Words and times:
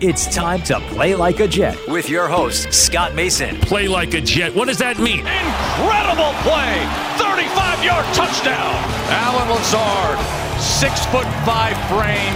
It's 0.00 0.34
time 0.34 0.62
to 0.62 0.80
play 0.88 1.14
like 1.14 1.40
a 1.40 1.46
Jet 1.46 1.76
with 1.86 2.08
your 2.08 2.26
host, 2.26 2.72
Scott 2.72 3.14
Mason. 3.14 3.60
Play 3.60 3.86
like 3.86 4.14
a 4.14 4.20
Jet. 4.22 4.54
What 4.54 4.68
does 4.68 4.78
that 4.78 4.96
mean? 4.96 5.20
Incredible 5.28 6.32
play! 6.40 6.80
35 7.20 7.84
yard 7.84 8.08
touchdown! 8.16 8.80
Allen 9.12 9.52
Lazard, 9.52 10.16
six 10.56 11.04
foot 11.12 11.28
five 11.44 11.76
frame, 11.92 12.32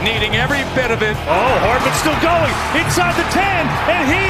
needing 0.00 0.40
every 0.40 0.64
bit 0.72 0.88
of 0.88 1.04
it. 1.04 1.12
Oh, 1.28 1.54
Hardman's 1.68 2.00
still 2.00 2.16
going 2.24 2.56
inside 2.72 3.12
the 3.20 3.28
10, 3.36 3.68
and 3.92 4.04
he 4.08 4.24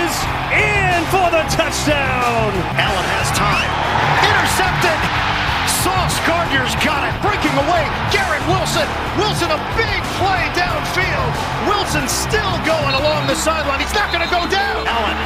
is 0.00 0.12
in 0.48 1.00
for 1.12 1.28
the 1.28 1.44
touchdown. 1.52 2.56
Allen 2.80 3.06
has 3.20 3.28
time. 3.36 3.68
Intercepted! 4.24 5.23
Sauce 5.84 6.16
Gardner's 6.24 6.72
got 6.80 7.04
it. 7.04 7.12
Breaking 7.20 7.52
away. 7.60 7.84
Garrett 8.08 8.40
Wilson. 8.48 8.88
Wilson, 9.20 9.52
a 9.52 9.60
big 9.76 10.00
play 10.16 10.42
downfield. 10.56 11.32
Wilson 11.68 12.08
still 12.08 12.56
going 12.64 12.96
along 12.96 13.28
the 13.28 13.36
sideline. 13.36 13.84
He's 13.84 13.92
not 13.92 14.08
going 14.08 14.24
to 14.24 14.32
go 14.32 14.48
down. 14.48 14.88
Allen 14.88 15.18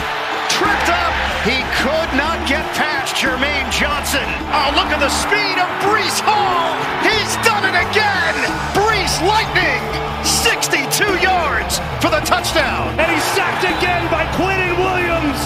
tripped 0.51 0.91
up. 0.91 1.15
He 1.47 1.63
could 1.79 2.11
not 2.19 2.43
get 2.51 2.67
past 2.75 3.15
Jermaine 3.15 3.71
Johnson. 3.71 4.27
Oh, 4.51 4.75
look 4.75 4.91
at 4.91 4.99
the 4.99 5.15
speed 5.23 5.63
of 5.63 5.71
Breece 5.87 6.19
Hall. 6.27 6.75
He's 7.07 7.33
done 7.47 7.63
it 7.63 7.79
again. 7.79 8.35
Breece 8.75 9.23
Lightning. 9.23 9.79
62 10.27 11.23
yards 11.23 11.79
for 12.03 12.11
the 12.11 12.19
touchdown. 12.27 12.99
And 12.99 13.07
he's 13.07 13.23
sacked 13.39 13.63
again 13.63 14.11
by 14.11 14.27
Quinnen 14.35 14.75
Williams. 14.75 15.39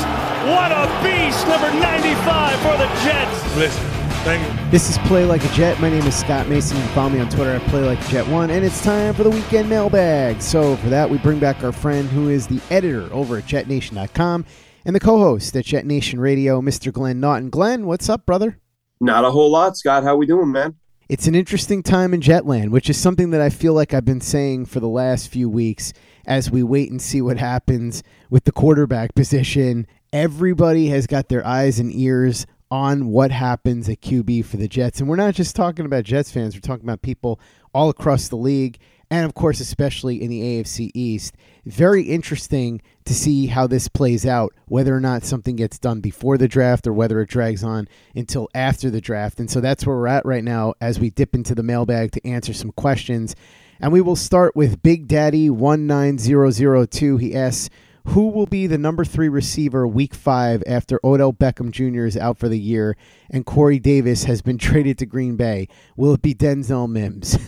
What 0.49 0.73
a 0.73 0.89
beast, 1.05 1.45
number 1.47 1.69
95 1.69 2.57
for 2.65 2.81
the 2.81 2.89
Jets. 3.05 3.57
Listen, 3.61 4.02
thank 4.23 4.43
you. 4.47 4.71
This 4.71 4.89
is 4.89 4.99
Play 5.07 5.25
Like 5.25 5.45
a 5.45 5.49
Jet. 5.49 5.81
My 5.81 5.91
name 5.91 6.07
is 6.07 6.15
Scott 6.15 6.49
Mason. 6.49 6.77
You 6.77 6.83
can 6.85 6.93
follow 6.95 7.11
me 7.11 7.21
on 7.21 7.29
Twitter 7.29 7.51
at 7.51 7.63
Play 7.69 7.83
Like 7.83 8.01
a 8.01 8.09
Jet 8.09 8.27
One, 8.29 8.51
and 8.51 8.65
it's 8.65 8.83
time 8.83 9.15
for 9.15 9.23
the 9.23 9.31
weekend 9.31 9.69
mailbag. 9.69 10.41
So 10.41 10.77
for 10.77 10.89
that, 10.89 11.11
we 11.11 11.19
bring 11.19 11.39
back 11.39 11.63
our 11.65 11.73
friend 11.73 12.09
who 12.09 12.29
is 12.29 12.47
the 12.47 12.61
editor 12.71 13.13
over 13.13 13.37
at 13.37 13.45
JetNation.com 13.45 14.45
and 14.85 14.97
the 14.97 15.01
co-host 15.01 15.57
at 15.57 15.65
Jet 15.65 15.87
Nation 15.87 16.21
Radio, 16.21 16.61
Mr. 16.61 16.93
Glenn 16.93 17.21
Naughton. 17.21 17.51
Glenn, 17.51 17.87
what's 17.87 18.09
up, 18.09 18.25
brother? 18.25 18.59
Not 19.01 19.25
a 19.25 19.31
whole 19.31 19.51
lot, 19.51 19.77
Scott. 19.77 20.05
How 20.05 20.17
we 20.17 20.27
doing, 20.27 20.53
man? 20.53 20.77
It's 21.09 21.27
an 21.27 21.35
interesting 21.35 21.83
time 21.83 22.15
in 22.15 22.21
Jetland, 22.21 22.71
which 22.71 22.89
is 22.89 22.97
something 22.97 23.31
that 23.31 23.41
I 23.41 23.51
feel 23.51 23.75
like 23.75 23.93
I've 23.93 24.05
been 24.05 24.21
saying 24.21 24.67
for 24.67 24.81
the 24.81 24.89
last 24.89 25.29
few 25.29 25.51
weeks 25.51 25.93
as 26.27 26.51
we 26.51 26.63
wait 26.63 26.91
and 26.91 27.03
see 27.03 27.21
what 27.21 27.37
happens 27.37 28.03
with 28.31 28.45
the 28.45 28.53
quarterback 28.53 29.15
position. 29.15 29.87
Everybody 30.13 30.87
has 30.89 31.07
got 31.07 31.29
their 31.29 31.45
eyes 31.47 31.79
and 31.79 31.93
ears 31.93 32.47
on 32.73 33.09
what 33.09 33.31
happens 33.31 33.87
at 33.91 34.01
QB 34.01 34.47
for 34.47 34.57
the 34.57 34.67
Jets. 34.67 34.99
And 34.99 35.07
we're 35.07 35.17
not 35.17 35.35
just 35.35 35.55
talking 35.55 35.85
about 35.85 36.05
Jets 36.05 36.33
fans, 36.33 36.55
we're 36.55 36.63
talking 36.63 36.87
about 36.87 37.03
people 37.03 37.39
all 37.75 37.91
across 37.91 38.29
the 38.29 38.37
league 38.37 38.79
and, 39.11 39.27
of 39.27 39.35
course, 39.35 39.61
especially 39.61 40.23
in 40.23 40.31
the 40.31 40.41
AFC 40.41 40.91
East. 40.95 41.35
Very 41.67 42.05
interesting 42.05 42.81
to 43.05 43.13
see 43.13 43.49
how 43.49 43.67
this 43.67 43.89
plays 43.89 44.25
out, 44.25 44.55
whether 44.69 44.97
or 44.97 45.01
not 45.01 45.23
something 45.23 45.55
gets 45.55 45.79
done 45.79 46.01
before 46.01 46.39
the 46.39 46.49
draft 46.49 46.87
or 46.87 46.95
whether 46.95 47.21
it 47.21 47.29
drags 47.29 47.63
on 47.63 47.89
until 48.15 48.49
after 48.55 48.89
the 48.89 49.03
draft. 49.03 49.39
And 49.39 49.51
so 49.51 49.61
that's 49.61 49.87
where 49.87 49.95
we're 49.95 50.07
at 50.07 50.25
right 50.25 50.43
now 50.43 50.73
as 50.81 50.99
we 50.99 51.11
dip 51.11 51.35
into 51.35 51.55
the 51.55 51.63
mailbag 51.63 52.13
to 52.13 52.27
answer 52.27 52.55
some 52.55 52.73
questions. 52.73 53.37
And 53.81 53.93
we 53.93 54.01
will 54.01 54.17
start 54.17 54.57
with 54.57 54.83
Big 54.83 55.09
Daddy 55.09 55.51
19002. 55.51 57.17
He 57.19 57.35
asks, 57.35 57.69
who 58.07 58.29
will 58.29 58.47
be 58.47 58.67
the 58.67 58.79
number 58.79 59.05
three 59.05 59.29
receiver 59.29 59.87
week 59.87 60.15
five 60.15 60.63
after 60.67 61.01
Odell 61.05 61.33
Beckham 61.33 61.71
Jr. 61.71 62.05
is 62.05 62.17
out 62.17 62.39
for 62.39 62.49
the 62.49 62.59
year 62.59 62.97
and 63.31 63.47
Corey 63.47 63.79
Davis 63.79 64.25
has 64.25 64.43
been 64.43 64.59
traded 64.59 64.99
to 64.99 65.07
Green 65.07 65.37
Bay? 65.37 65.69
Will 65.97 66.15
it 66.15 66.23
be 66.23 66.35
Denzel 66.35 66.91
Mims? 66.91 67.39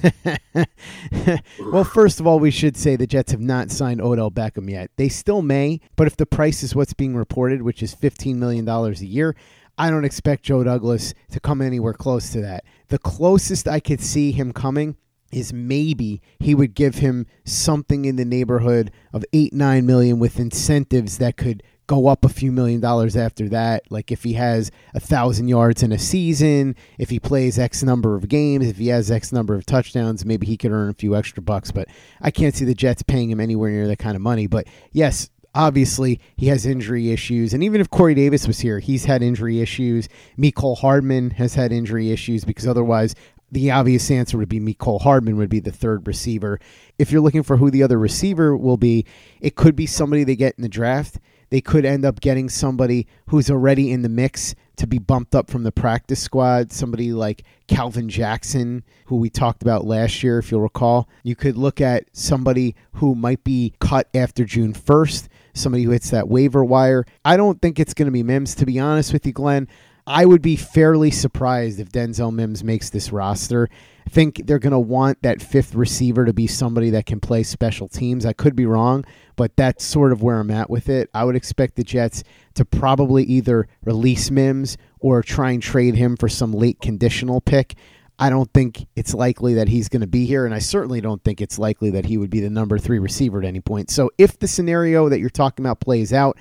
well, 1.72 1.84
first 1.84 2.20
of 2.20 2.26
all, 2.26 2.38
we 2.38 2.50
should 2.50 2.76
say 2.76 2.96
the 2.96 3.06
Jets 3.06 3.32
have 3.32 3.40
not 3.40 3.70
signed 3.70 4.00
Odell 4.00 4.30
Beckham 4.30 4.70
yet. 4.70 4.90
They 4.96 5.08
still 5.08 5.42
may, 5.42 5.80
but 5.96 6.06
if 6.06 6.16
the 6.16 6.26
price 6.26 6.62
is 6.62 6.74
what's 6.74 6.94
being 6.94 7.16
reported, 7.16 7.62
which 7.62 7.82
is 7.82 7.94
$15 7.94 8.36
million 8.36 8.68
a 8.68 8.90
year, 8.92 9.34
I 9.76 9.90
don't 9.90 10.04
expect 10.04 10.44
Joe 10.44 10.62
Douglas 10.62 11.14
to 11.30 11.40
come 11.40 11.60
anywhere 11.60 11.94
close 11.94 12.30
to 12.30 12.40
that. 12.42 12.64
The 12.88 12.98
closest 12.98 13.66
I 13.66 13.80
could 13.80 14.00
see 14.00 14.30
him 14.30 14.52
coming 14.52 14.96
is 15.34 15.52
maybe 15.52 16.22
he 16.38 16.54
would 16.54 16.74
give 16.74 16.96
him 16.96 17.26
something 17.44 18.04
in 18.04 18.16
the 18.16 18.24
neighborhood 18.24 18.90
of 19.12 19.24
eight 19.32 19.52
nine 19.52 19.84
million 19.86 20.18
with 20.18 20.38
incentives 20.38 21.18
that 21.18 21.36
could 21.36 21.62
go 21.86 22.06
up 22.06 22.24
a 22.24 22.28
few 22.28 22.50
million 22.50 22.80
dollars 22.80 23.16
after 23.16 23.48
that. 23.50 23.82
Like 23.90 24.10
if 24.10 24.22
he 24.22 24.34
has 24.34 24.70
a 24.94 25.00
thousand 25.00 25.48
yards 25.48 25.82
in 25.82 25.92
a 25.92 25.98
season 25.98 26.76
if 26.98 27.10
he 27.10 27.20
plays 27.20 27.58
x 27.58 27.82
number 27.82 28.14
of 28.14 28.28
games 28.28 28.66
if 28.66 28.78
he 28.78 28.88
has 28.88 29.10
x 29.10 29.32
number 29.32 29.54
of 29.54 29.66
touchdowns 29.66 30.24
maybe 30.24 30.46
he 30.46 30.56
could 30.56 30.72
earn 30.72 30.90
a 30.90 30.94
few 30.94 31.14
extra 31.14 31.42
bucks. 31.42 31.70
But 31.70 31.88
i 32.20 32.30
can't 32.30 32.54
see 32.54 32.64
the 32.64 32.74
jets 32.74 33.02
paying 33.02 33.30
him 33.30 33.40
anywhere 33.40 33.70
near 33.70 33.88
that 33.88 33.98
kind 33.98 34.16
of 34.16 34.22
money. 34.22 34.46
But 34.46 34.66
yes 34.92 35.30
obviously 35.54 36.20
he 36.36 36.46
has 36.48 36.66
injury 36.66 37.10
issues. 37.10 37.52
And 37.52 37.62
even 37.62 37.80
if 37.80 37.90
corey 37.90 38.14
davis 38.14 38.46
was 38.46 38.60
here 38.60 38.78
he's 38.78 39.04
had 39.04 39.22
injury 39.22 39.60
issues. 39.60 40.08
Mecole 40.38 40.78
hardman 40.78 41.30
has 41.32 41.54
had 41.54 41.70
injury 41.70 42.10
issues 42.10 42.44
because 42.44 42.66
otherwise 42.66 43.14
the 43.54 43.70
obvious 43.70 44.10
answer 44.10 44.36
would 44.36 44.48
be 44.48 44.60
Mecole 44.60 45.00
Hardman 45.00 45.36
would 45.36 45.48
be 45.48 45.60
the 45.60 45.72
third 45.72 46.06
receiver. 46.06 46.58
If 46.98 47.10
you're 47.10 47.22
looking 47.22 47.44
for 47.44 47.56
who 47.56 47.70
the 47.70 47.82
other 47.82 47.98
receiver 47.98 48.56
will 48.56 48.76
be, 48.76 49.06
it 49.40 49.54
could 49.54 49.76
be 49.76 49.86
somebody 49.86 50.24
they 50.24 50.36
get 50.36 50.56
in 50.56 50.62
the 50.62 50.68
draft. 50.68 51.18
They 51.50 51.60
could 51.60 51.84
end 51.84 52.04
up 52.04 52.20
getting 52.20 52.48
somebody 52.48 53.06
who's 53.28 53.48
already 53.50 53.92
in 53.92 54.02
the 54.02 54.08
mix 54.08 54.56
to 54.76 54.88
be 54.88 54.98
bumped 54.98 55.36
up 55.36 55.48
from 55.48 55.62
the 55.62 55.70
practice 55.70 56.20
squad, 56.20 56.72
somebody 56.72 57.12
like 57.12 57.44
Calvin 57.68 58.08
Jackson, 58.08 58.82
who 59.06 59.16
we 59.16 59.30
talked 59.30 59.62
about 59.62 59.86
last 59.86 60.24
year, 60.24 60.38
if 60.38 60.50
you'll 60.50 60.60
recall. 60.62 61.08
You 61.22 61.36
could 61.36 61.56
look 61.56 61.80
at 61.80 62.06
somebody 62.12 62.74
who 62.94 63.14
might 63.14 63.44
be 63.44 63.74
cut 63.78 64.08
after 64.14 64.44
June 64.44 64.72
1st, 64.72 65.28
somebody 65.52 65.84
who 65.84 65.90
hits 65.90 66.10
that 66.10 66.28
waiver 66.28 66.64
wire. 66.64 67.04
I 67.24 67.36
don't 67.36 67.62
think 67.62 67.78
it's 67.78 67.94
going 67.94 68.06
to 68.06 68.12
be 68.12 68.24
Mims, 68.24 68.56
to 68.56 68.66
be 68.66 68.80
honest 68.80 69.12
with 69.12 69.24
you, 69.24 69.32
Glenn. 69.32 69.68
I 70.06 70.26
would 70.26 70.42
be 70.42 70.56
fairly 70.56 71.10
surprised 71.10 71.80
if 71.80 71.90
Denzel 71.90 72.32
Mims 72.32 72.62
makes 72.62 72.90
this 72.90 73.10
roster. 73.10 73.70
I 74.06 74.10
think 74.10 74.46
they're 74.46 74.58
going 74.58 74.72
to 74.72 74.78
want 74.78 75.22
that 75.22 75.40
fifth 75.40 75.74
receiver 75.74 76.26
to 76.26 76.34
be 76.34 76.46
somebody 76.46 76.90
that 76.90 77.06
can 77.06 77.20
play 77.20 77.42
special 77.42 77.88
teams. 77.88 78.26
I 78.26 78.34
could 78.34 78.54
be 78.54 78.66
wrong, 78.66 79.04
but 79.34 79.56
that's 79.56 79.82
sort 79.82 80.12
of 80.12 80.22
where 80.22 80.40
I'm 80.40 80.50
at 80.50 80.68
with 80.68 80.90
it. 80.90 81.08
I 81.14 81.24
would 81.24 81.36
expect 81.36 81.76
the 81.76 81.84
Jets 81.84 82.22
to 82.54 82.66
probably 82.66 83.24
either 83.24 83.66
release 83.82 84.30
Mims 84.30 84.76
or 85.00 85.22
try 85.22 85.52
and 85.52 85.62
trade 85.62 85.94
him 85.94 86.16
for 86.16 86.28
some 86.28 86.52
late 86.52 86.80
conditional 86.80 87.40
pick. 87.40 87.74
I 88.18 88.30
don't 88.30 88.52
think 88.52 88.86
it's 88.94 89.14
likely 89.14 89.54
that 89.54 89.68
he's 89.68 89.88
going 89.88 90.02
to 90.02 90.06
be 90.06 90.26
here, 90.26 90.44
and 90.44 90.54
I 90.54 90.60
certainly 90.60 91.00
don't 91.00 91.24
think 91.24 91.40
it's 91.40 91.58
likely 91.58 91.90
that 91.90 92.04
he 92.04 92.18
would 92.18 92.30
be 92.30 92.40
the 92.40 92.50
number 92.50 92.78
three 92.78 92.98
receiver 92.98 93.40
at 93.40 93.46
any 93.46 93.60
point. 93.60 93.90
So 93.90 94.10
if 94.18 94.38
the 94.38 94.46
scenario 94.46 95.08
that 95.08 95.18
you're 95.18 95.30
talking 95.30 95.64
about 95.64 95.80
plays 95.80 96.12
out, 96.12 96.36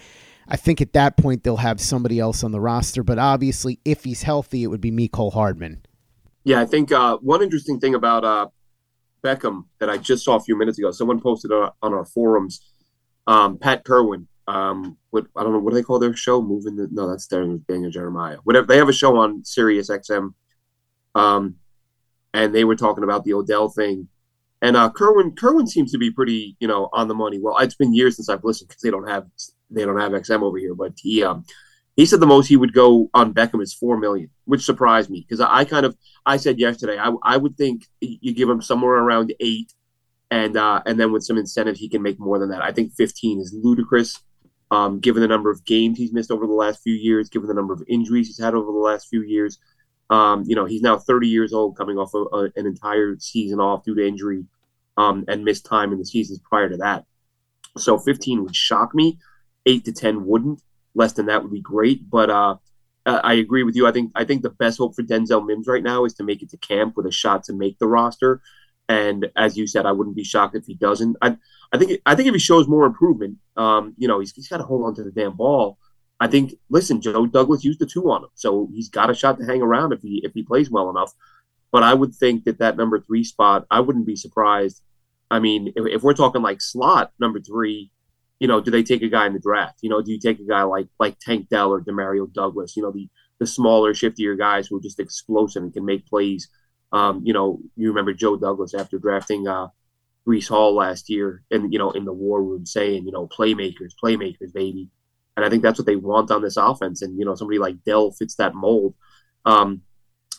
I 0.48 0.56
think 0.58 0.82
at 0.82 0.94
that 0.94 1.18
point 1.18 1.44
they'll 1.44 1.58
have 1.58 1.80
somebody 1.80 2.20
else 2.20 2.44
on 2.44 2.52
the 2.52 2.60
roster. 2.60 3.04
But 3.04 3.20
obviously, 3.20 3.80
if 3.86 4.04
he's 4.04 4.24
healthy, 4.24 4.64
it 4.64 4.68
would 4.68 4.82
be 4.82 4.92
Mecole 4.92 5.34
Hardman. 5.34 5.82
Yeah, 6.44 6.60
I 6.60 6.66
think 6.66 6.92
uh, 6.92 7.18
one 7.18 7.42
interesting 7.42 7.80
thing 7.80 7.96
about 7.96 8.26
uh, 8.26 8.48
Beckham 9.24 9.66
that 9.80 9.90
I 9.90 9.98
just 9.98 10.26
saw 10.26 10.36
a 10.36 10.42
few 10.42 10.58
minutes 10.58 10.78
ago, 10.78 10.92
someone 10.92 11.22
posted 11.22 11.52
on 11.52 11.72
our 11.82 12.06
forums, 12.06 12.62
um, 13.28 13.58
Pat 13.58 13.86
Kirwan. 13.86 14.28
Um, 14.46 14.98
what 15.12 15.26
I 15.38 15.44
don't 15.44 15.54
know 15.54 15.60
what 15.60 15.72
do 15.72 15.76
they 15.76 15.84
call 15.84 16.00
their 16.00 16.16
show? 16.16 16.42
Moving 16.42 16.76
the 16.76 16.90
no, 16.92 17.08
that's 17.08 17.28
Daniel 17.28 17.90
Jeremiah. 17.90 18.38
Whatever 18.44 18.68
they 18.68 18.78
have 18.78 18.90
a 18.90 18.94
show 18.94 19.18
on 19.18 19.46
Sirius 19.46 19.90
XM, 19.90 20.34
um, 21.16 21.56
and 22.34 22.54
they 22.54 22.66
were 22.66 22.76
talking 22.76 23.06
about 23.06 23.24
the 23.24 23.34
Odell 23.34 23.70
thing, 23.70 24.10
and 24.62 24.76
uh, 24.76 24.90
Kirwan 24.90 25.36
Kirwan 25.36 25.68
seems 25.68 25.94
to 25.94 25.98
be 25.98 26.12
pretty 26.12 26.58
you 26.60 26.68
know 26.68 26.90
on 26.92 27.08
the 27.08 27.16
money. 27.16 27.40
Well, 27.40 27.58
it's 27.60 27.76
been 27.76 27.94
years 27.94 28.18
since 28.18 28.28
I've 28.28 28.44
listened 28.44 28.68
because 28.68 28.82
they 28.82 28.92
don't 28.92 29.08
have 29.08 29.28
they 29.74 29.86
don't 29.86 30.00
have 30.00 30.12
XM 30.12 30.42
over 30.42 30.58
here, 30.58 30.76
but 30.76 30.94
he 30.98 31.24
um, 31.24 31.46
he 31.96 32.06
said 32.06 32.20
the 32.20 32.26
most 32.26 32.48
he 32.48 32.58
would 32.58 32.74
go 32.74 33.10
on 33.14 33.34
Beckham 33.34 33.62
is 33.62 33.74
four 33.74 33.98
million, 33.98 34.30
which 34.46 34.64
surprised 34.64 35.10
me 35.10 35.22
because 35.22 35.40
I, 35.40 35.60
I, 35.60 35.66
kind 35.66 35.86
of 35.86 35.96
I 36.26 36.38
said 36.38 36.60
yesterday 36.60 36.98
I, 36.98 37.12
I 37.24 37.38
would 37.38 37.58
think 37.58 37.88
you 38.02 38.34
give 38.34 38.50
him 38.50 38.62
somewhere 38.62 38.96
around 38.96 39.34
eight, 39.40 39.74
and 40.32 40.58
uh, 40.58 40.82
and 40.86 41.00
then 41.00 41.12
with 41.12 41.24
some 41.24 41.38
incentive 41.38 41.78
he 41.78 41.90
can 41.90 42.02
make 42.02 42.20
more 42.20 42.40
than 42.40 42.50
that. 42.50 42.64
I 42.64 42.72
think 42.72 42.94
fifteen 42.94 43.40
is 43.40 43.54
ludicrous, 43.54 44.20
um, 44.72 45.00
given 45.00 45.22
the 45.22 45.28
number 45.28 45.52
of 45.52 45.64
games 45.66 45.98
he's 45.98 46.14
missed 46.14 46.32
over 46.32 46.48
the 46.48 46.54
last 46.54 46.82
few 46.82 46.94
years, 46.94 47.30
given 47.30 47.48
the 47.48 47.54
number 47.54 47.74
of 47.74 47.84
injuries 47.88 48.28
he's 48.28 48.40
had 48.40 48.56
over 48.56 48.72
the 48.72 48.78
last 48.78 49.08
few 49.10 49.22
years. 49.22 49.60
Um, 50.10 50.44
you 50.46 50.56
know 50.56 50.66
he's 50.66 50.82
now 50.82 50.98
30 50.98 51.28
years 51.28 51.54
old, 51.54 51.78
coming 51.78 51.98
off 51.98 52.14
a, 52.14 52.18
a, 52.18 52.44
an 52.56 52.66
entire 52.66 53.18
season 53.20 53.60
off 53.60 53.84
due 53.84 53.96
to 53.96 54.06
injury, 54.06 54.46
um, 54.98 55.26
and 55.28 55.46
missed 55.46 55.66
time 55.66 55.92
in 55.92 56.00
the 56.00 56.06
seasons 56.06 56.40
prior 56.40 56.70
to 56.70 56.78
that. 56.78 57.06
So 57.78 57.98
15 57.98 58.44
would 58.44 58.56
shock 58.56 58.94
me. 58.94 59.18
Eight 59.66 59.86
to 59.86 59.92
10 59.92 60.26
wouldn't 60.26 60.62
less 60.96 61.14
than 61.14 61.28
that 61.28 61.44
would 61.44 61.52
be 61.52 61.62
great. 61.62 62.10
But 62.10 62.30
uh, 62.30 62.58
I 63.06 63.34
agree 63.34 63.64
with 63.64 63.76
you. 63.76 63.86
I 63.86 63.92
think 63.92 64.12
I 64.16 64.24
think 64.24 64.44
the 64.44 64.50
best 64.50 64.78
hope 64.78 64.96
for 64.96 65.04
Denzel 65.04 65.46
Mims 65.46 65.68
right 65.68 65.84
now 65.84 66.06
is 66.06 66.14
to 66.16 66.24
make 66.24 66.42
it 66.42 66.50
to 66.52 66.58
camp 66.58 66.96
with 66.96 67.06
a 67.06 67.12
shot 67.12 67.44
to 67.46 67.54
make 67.54 67.78
the 67.80 67.88
roster. 67.88 68.42
And 68.90 69.28
as 69.36 69.58
you 69.58 69.68
said, 69.68 69.86
I 69.86 69.92
wouldn't 69.92 70.16
be 70.16 70.24
shocked 70.24 70.56
if 70.56 70.66
he 70.66 70.76
doesn't. 70.76 71.18
I 71.22 71.38
I 71.72 71.78
think 71.78 72.00
I 72.06 72.16
think 72.16 72.28
if 72.28 72.34
he 72.34 72.40
shows 72.40 72.68
more 72.68 72.86
improvement, 72.86 73.38
um, 73.58 73.94
you 73.98 74.08
know, 74.08 74.20
he's, 74.20 74.32
he's 74.34 74.48
got 74.48 74.58
to 74.58 74.64
hold 74.64 74.86
on 74.86 74.96
to 74.96 75.04
the 75.04 75.12
damn 75.12 75.36
ball. 75.36 75.78
I 76.20 76.28
think. 76.28 76.54
Listen, 76.70 77.02
Joe 77.02 77.26
Douglas 77.26 77.64
used 77.64 77.80
the 77.80 77.86
two 77.86 78.10
on 78.10 78.24
him, 78.24 78.30
so 78.36 78.70
he's 78.74 78.90
got 78.90 79.10
a 79.10 79.16
shot 79.16 79.38
to 79.40 79.46
hang 79.46 79.62
around 79.62 79.92
if 79.92 80.02
he 80.02 80.22
if 80.24 80.34
he 80.34 80.44
plays 80.44 80.70
well 80.70 80.90
enough. 80.90 81.12
But 81.72 81.84
I 81.84 81.94
would 81.94 82.14
think 82.14 82.46
that 82.46 82.60
that 82.60 82.78
number 82.78 83.00
three 83.00 83.24
spot, 83.24 83.66
I 83.72 83.80
wouldn't 83.80 84.06
be 84.06 84.16
surprised. 84.16 84.82
I 85.32 85.40
mean, 85.40 85.74
if, 85.76 85.88
if 85.88 86.04
we're 86.04 86.14
talking 86.14 86.44
like 86.44 86.62
slot 86.62 87.12
number 87.20 87.40
three, 87.40 87.90
you 88.40 88.48
know, 88.48 88.60
do 88.60 88.72
they 88.72 88.84
take 88.84 89.02
a 89.02 89.10
guy 89.10 89.26
in 89.28 89.34
the 89.34 89.40
draft? 89.40 89.80
You 89.82 89.90
know, 89.90 90.02
do 90.02 90.12
you 90.12 90.20
take 90.20 90.40
a 90.40 90.48
guy 90.48 90.64
like 90.64 90.88
like 91.00 91.18
Tank 91.20 91.50
Dell 91.50 91.72
or 91.72 91.82
Demario 91.82 92.32
Douglas? 92.32 92.76
You 92.76 92.84
know, 92.84 92.92
the 92.92 93.08
the 93.40 93.48
smaller, 93.48 93.94
shiftier 93.94 94.38
guys 94.38 94.68
who 94.68 94.78
are 94.78 94.82
just 94.82 95.00
explosive 95.00 95.64
and 95.64 95.74
can 95.74 95.86
make 95.86 96.06
plays. 96.08 96.50
Um, 96.92 97.22
you 97.24 97.34
know, 97.34 97.60
you 97.76 97.90
remember 97.90 98.14
Joe 98.14 98.38
Douglas 98.38 98.74
after 98.74 99.00
drafting 99.00 99.48
uh, 99.48 99.68
Breece 100.28 100.48
Hall 100.48 100.76
last 100.76 101.10
year, 101.10 101.44
and 101.52 101.72
you 101.74 101.80
know, 101.80 101.92
in 101.92 102.06
the 102.06 102.14
war 102.14 102.44
room 102.44 102.66
saying, 102.66 103.06
you 103.06 103.12
know, 103.12 103.28
playmakers, 103.28 103.94
playmakers, 104.02 104.54
baby. 104.54 104.90
And 105.36 105.44
I 105.44 105.50
think 105.50 105.64
that's 105.64 105.80
what 105.80 105.88
they 105.88 105.96
want 105.96 106.30
on 106.30 106.44
this 106.44 106.58
offense. 106.58 107.02
And 107.02 107.18
you 107.18 107.26
know, 107.26 107.36
somebody 107.36 107.60
like 107.60 107.84
Dell 107.84 108.12
fits 108.12 108.36
that 108.36 108.56
mold. 108.56 108.94
Um, 109.46 109.82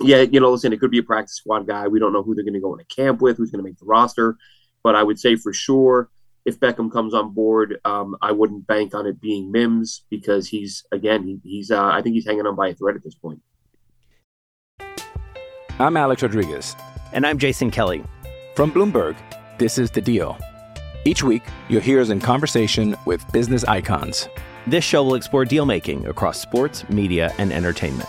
yeah, 0.00 0.23
you 0.23 0.40
know, 0.40 0.50
listen, 0.50 0.73
it 0.73 0.81
could 0.81 0.90
be 0.90 0.99
a 0.99 1.02
practice 1.02 1.37
squad 1.37 1.67
guy. 1.67 1.88
We 1.88 1.99
don't 1.99 2.12
know 2.12 2.23
who 2.23 2.35
they're 2.35 2.44
going 2.44 2.55
to 2.55 2.61
go 2.61 2.75
into 2.75 2.85
camp 2.87 3.20
with, 3.20 3.37
who's 3.37 3.50
going 3.50 3.62
to 3.62 3.69
make 3.69 3.79
the 3.79 3.85
roster. 3.85 4.37
But 4.82 4.94
I 4.94 5.02
would 5.02 5.19
say 5.19 5.37
for 5.37 5.52
sure, 5.52 6.11
if 6.44 6.61
Beckham 6.61 6.93
comes 6.93 7.14
on 7.14 7.32
board, 7.32 7.81
um, 7.85 8.17
I 8.20 8.32
wouldn't 8.32 8.67
bank 8.67 8.94
on 8.94 9.06
it 9.06 9.20
being 9.20 9.50
Mims 9.50 10.05
because 10.11 10.46
he's 10.49 10.85
again 10.93 11.25
he, 11.25 11.41
he's 11.43 11.70
uh, 11.70 11.85
I 11.85 12.02
think 12.02 12.14
he's 12.14 12.26
hanging 12.26 12.46
on 12.46 12.55
by 12.55 12.69
a 12.69 12.75
thread 12.75 12.96
at 12.96 13.02
this 13.02 13.14
point. 13.14 13.41
I'm 15.79 15.96
Alex 15.96 16.23
Rodriguez, 16.23 16.76
and 17.12 17.26
I'm 17.26 17.38
Jason 17.38 17.70
Kelly 17.70 18.05
from 18.55 18.70
Bloomberg. 18.70 19.17
This 19.58 19.79
is 19.79 19.91
the 19.91 20.00
Deal. 20.00 20.38
Each 21.05 21.23
week, 21.23 21.43
you'll 21.69 21.82
hear 21.82 22.00
us 22.00 22.11
in 22.11 22.20
conversation 22.20 22.97
with 23.05 23.31
business 23.32 23.64
icons. 23.64 24.29
This 24.67 24.85
show 24.85 25.05
will 25.05 25.17
explore 25.17 25.44
deal 25.44 25.67
making 25.67 26.06
across 26.06 26.40
sports, 26.40 26.88
media, 26.88 27.35
and 27.37 27.52
entertainment 27.52 28.08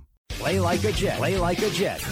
Play 0.41 0.59
like 0.59 0.83
a 0.85 0.91
Jet. 0.91 1.17
Play 1.19 1.37
like 1.37 1.61
a 1.61 1.69
Jet. 1.69 2.03